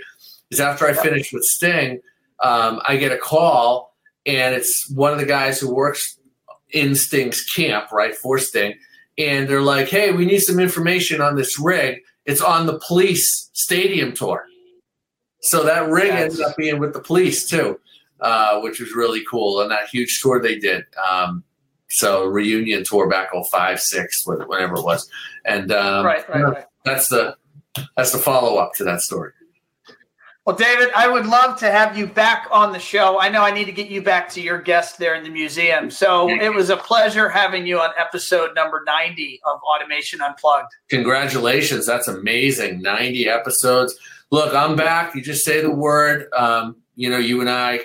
is 0.52 0.60
after 0.60 0.86
I 0.86 0.94
finished 0.94 1.34
with 1.34 1.44
Sting, 1.44 2.02
um, 2.44 2.82
I 2.88 2.98
get 2.98 3.12
a 3.12 3.18
call, 3.18 3.91
and 4.26 4.56
it's 4.56 4.90
one 4.90 5.14
of 5.14 5.20
the 5.20 5.26
guys 5.26 5.60
who 5.60 5.74
works 5.74 6.18
in 6.72 6.96
Sting's 6.96 7.42
camp, 7.44 7.92
right, 7.92 8.16
for 8.16 8.38
Sting. 8.38 8.76
And 9.18 9.48
they're 9.48 9.62
like, 9.62 9.90
hey, 9.90 10.12
we 10.12 10.26
need 10.26 10.40
some 10.40 10.60
information 10.60 11.22
on 11.22 11.36
this 11.36 11.60
rig. 11.60 12.00
It's 12.26 12.42
on 12.42 12.66
the 12.66 12.80
police 12.88 13.50
stadium 13.54 14.14
tour. 14.14 14.46
So 15.42 15.64
that 15.64 15.90
rig 15.90 16.08
yes. 16.08 16.32
ended 16.32 16.42
up 16.46 16.56
being 16.56 16.80
with 16.80 16.94
the 16.94 17.02
police 17.02 17.50
too, 17.50 17.80
uh, 18.20 18.62
which 18.62 18.80
was 18.80 18.94
really 18.94 19.24
cool. 19.30 19.62
And 19.62 19.72
that 19.72 19.90
huge 19.90 20.20
tour 20.22 20.42
they 20.42 20.58
did. 20.58 20.86
Um, 21.10 21.44
so 21.90 22.26
reunion 22.26 22.84
tour 22.86 23.10
back 23.10 23.34
on 23.34 23.44
five, 23.52 23.82
six, 23.82 24.26
whatever 24.26 24.76
it 24.76 24.84
was. 24.84 25.10
And 25.46 25.72
um, 25.72 26.06
right, 26.06 26.28
right, 26.30 26.44
right. 26.44 26.66
that's 26.86 27.10
the 27.10 27.36
that's 27.96 28.12
the 28.12 28.18
follow 28.18 28.58
up 28.58 28.74
to 28.76 28.84
that 28.86 29.02
story. 29.02 29.32
Well, 30.46 30.56
David, 30.56 30.90
I 30.96 31.08
would 31.08 31.28
love 31.28 31.60
to 31.60 31.70
have 31.70 31.96
you 31.96 32.08
back 32.08 32.48
on 32.52 32.74
the 32.74 32.80
show. 32.80 33.20
I 33.20 33.30
know 33.30 33.44
I 33.44 33.52
need 33.52 33.66
to 33.66 33.72
get 33.72 33.90
you 33.90 34.02
back 34.02 34.28
to 34.30 34.42
your 34.42 34.60
guest 34.60 34.98
there 34.98 35.14
in 35.14 35.24
the 35.24 35.30
museum. 35.30 35.92
So 35.92 36.30
it 36.30 36.52
was 36.52 36.72
a 36.72 36.78
pleasure 36.78 37.30
having 37.30 37.68
you 37.68 37.80
on 37.80 37.92
episode 37.96 38.56
number 38.56 38.84
90 38.88 39.40
of 39.46 39.60
Automation 39.62 40.20
Unplugged. 40.20 40.72
Congratulations. 40.90 41.86
That's 41.86 42.08
amazing. 42.08 42.82
90 42.82 43.30
episodes. 43.30 43.96
Look, 44.32 44.56
I'm 44.56 44.76
back. 44.76 45.14
You 45.14 45.22
just 45.22 45.46
say 45.46 45.62
the 45.62 45.70
word. 45.70 46.28
Um, 46.34 46.78
you 46.96 47.12
know, 47.12 47.20
you 47.20 47.40
and 47.42 47.50
I, 47.50 47.82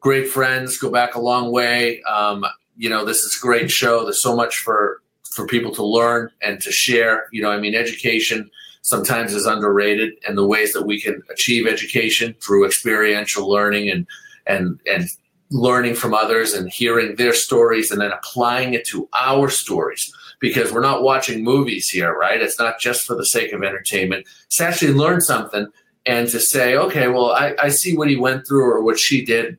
great 0.00 0.28
friends, 0.28 0.78
go 0.78 0.90
back 0.90 1.14
a 1.14 1.20
long 1.20 1.52
way. 1.52 2.02
Um, 2.04 2.42
you 2.78 2.88
know, 2.88 3.04
this 3.04 3.18
is 3.18 3.36
a 3.36 3.40
great 3.40 3.70
show. 3.70 4.04
There's 4.04 4.22
so 4.22 4.34
much 4.34 4.56
for 4.56 5.02
for 5.32 5.46
people 5.46 5.72
to 5.72 5.84
learn 5.84 6.30
and 6.40 6.60
to 6.62 6.72
share. 6.72 7.26
You 7.32 7.42
know, 7.42 7.50
I 7.50 7.60
mean, 7.60 7.74
education 7.74 8.50
sometimes 8.82 9.34
is 9.34 9.46
underrated 9.46 10.14
and 10.26 10.36
the 10.36 10.46
ways 10.46 10.72
that 10.72 10.86
we 10.86 11.00
can 11.00 11.22
achieve 11.30 11.66
education 11.66 12.34
through 12.40 12.66
experiential 12.66 13.48
learning 13.48 13.90
and 13.90 14.06
and 14.46 14.80
and 14.90 15.08
learning 15.50 15.94
from 15.94 16.14
others 16.14 16.54
and 16.54 16.70
hearing 16.70 17.16
their 17.16 17.32
stories 17.32 17.90
and 17.90 18.00
then 18.00 18.12
applying 18.12 18.72
it 18.74 18.86
to 18.86 19.08
our 19.20 19.50
stories. 19.50 20.12
Because 20.38 20.72
we're 20.72 20.80
not 20.80 21.02
watching 21.02 21.44
movies 21.44 21.88
here 21.88 22.16
right? 22.16 22.40
It's 22.40 22.58
not 22.58 22.80
just 22.80 23.06
for 23.06 23.14
the 23.14 23.26
sake 23.26 23.52
of 23.52 23.62
entertainment. 23.62 24.26
It's 24.46 24.60
actually 24.60 24.94
learn 24.94 25.20
something 25.20 25.66
and 26.06 26.28
to 26.28 26.40
say 26.40 26.76
okay 26.76 27.08
well 27.08 27.32
I, 27.32 27.54
I 27.58 27.68
see 27.68 27.96
what 27.96 28.08
he 28.08 28.16
went 28.16 28.46
through 28.46 28.64
or 28.64 28.82
what 28.82 28.98
she 28.98 29.24
did 29.24 29.58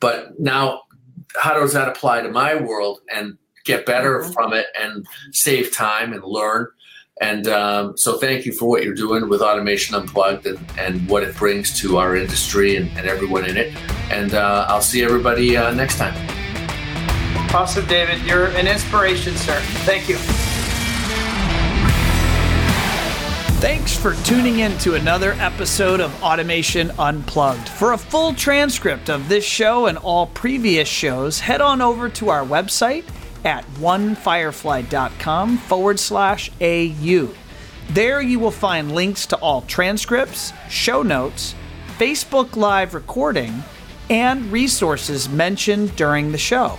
but 0.00 0.38
now 0.38 0.82
how 1.36 1.54
does 1.54 1.72
that 1.72 1.88
apply 1.88 2.22
to 2.22 2.30
my 2.30 2.54
world 2.54 3.00
and 3.14 3.38
get 3.64 3.86
better 3.86 4.20
mm-hmm. 4.20 4.32
from 4.32 4.52
it 4.52 4.66
and 4.78 5.06
save 5.30 5.72
time 5.72 6.12
and 6.12 6.24
learn 6.24 6.66
and 7.20 7.46
um, 7.46 7.96
so, 7.96 8.18
thank 8.18 8.46
you 8.46 8.52
for 8.52 8.68
what 8.68 8.84
you're 8.84 8.94
doing 8.94 9.28
with 9.28 9.42
Automation 9.42 9.94
Unplugged 9.94 10.46
and, 10.46 10.58
and 10.78 11.08
what 11.08 11.22
it 11.22 11.36
brings 11.36 11.78
to 11.80 11.98
our 11.98 12.16
industry 12.16 12.76
and, 12.76 12.90
and 12.96 13.06
everyone 13.06 13.44
in 13.44 13.56
it. 13.56 13.76
And 14.10 14.34
uh, 14.34 14.66
I'll 14.68 14.80
see 14.80 15.04
everybody 15.04 15.56
uh, 15.56 15.72
next 15.74 15.98
time. 15.98 16.14
Awesome, 17.54 17.86
David. 17.86 18.22
You're 18.22 18.46
an 18.56 18.66
inspiration, 18.66 19.36
sir. 19.36 19.60
Thank 19.84 20.08
you. 20.08 20.16
Thanks 23.60 23.94
for 23.94 24.14
tuning 24.24 24.60
in 24.60 24.76
to 24.78 24.94
another 24.94 25.34
episode 25.34 26.00
of 26.00 26.20
Automation 26.22 26.90
Unplugged. 26.98 27.68
For 27.68 27.92
a 27.92 27.98
full 27.98 28.34
transcript 28.34 29.10
of 29.10 29.28
this 29.28 29.44
show 29.44 29.86
and 29.86 29.98
all 29.98 30.26
previous 30.28 30.88
shows, 30.88 31.38
head 31.38 31.60
on 31.60 31.80
over 31.80 32.08
to 32.08 32.30
our 32.30 32.44
website 32.44 33.04
at 33.44 33.66
onefirefly.com 33.74 35.58
forward 35.58 35.98
slash 35.98 36.50
AU. 36.60 37.28
There 37.90 38.20
you 38.20 38.38
will 38.38 38.50
find 38.50 38.92
links 38.92 39.26
to 39.26 39.36
all 39.36 39.62
transcripts, 39.62 40.52
show 40.70 41.02
notes, 41.02 41.54
Facebook 41.98 42.56
Live 42.56 42.94
recording, 42.94 43.62
and 44.08 44.50
resources 44.50 45.28
mentioned 45.28 45.94
during 45.96 46.32
the 46.32 46.38
show. 46.38 46.78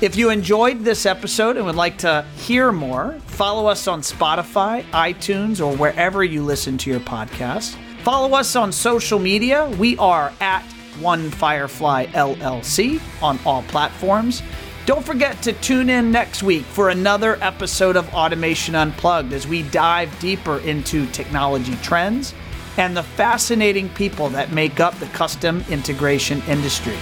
If 0.00 0.14
you 0.14 0.28
enjoyed 0.30 0.80
this 0.80 1.06
episode 1.06 1.56
and 1.56 1.64
would 1.64 1.74
like 1.74 1.98
to 1.98 2.24
hear 2.36 2.70
more, 2.70 3.18
follow 3.26 3.66
us 3.66 3.88
on 3.88 4.02
Spotify, 4.02 4.82
iTunes, 4.90 5.64
or 5.64 5.74
wherever 5.76 6.22
you 6.22 6.42
listen 6.42 6.76
to 6.78 6.90
your 6.90 7.00
podcast. 7.00 7.76
Follow 8.02 8.36
us 8.36 8.56
on 8.56 8.72
social 8.72 9.18
media. 9.18 9.68
We 9.78 9.96
are 9.96 10.32
at 10.40 10.62
One 11.00 11.30
Firefly 11.30 12.06
LLC 12.06 13.00
on 13.22 13.38
all 13.46 13.62
platforms. 13.64 14.42
Don't 14.86 15.04
forget 15.04 15.42
to 15.42 15.52
tune 15.52 15.90
in 15.90 16.12
next 16.12 16.44
week 16.44 16.62
for 16.64 16.90
another 16.90 17.38
episode 17.42 17.96
of 17.96 18.08
Automation 18.14 18.76
Unplugged 18.76 19.32
as 19.32 19.44
we 19.44 19.64
dive 19.64 20.16
deeper 20.20 20.60
into 20.60 21.06
technology 21.08 21.74
trends 21.82 22.32
and 22.76 22.96
the 22.96 23.02
fascinating 23.02 23.88
people 23.88 24.28
that 24.28 24.52
make 24.52 24.78
up 24.78 24.96
the 25.00 25.06
custom 25.06 25.64
integration 25.70 26.40
industry. 26.46 26.96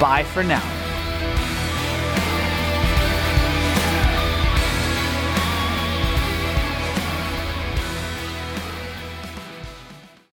Bye 0.00 0.24
for 0.24 0.42
now. 0.42 0.89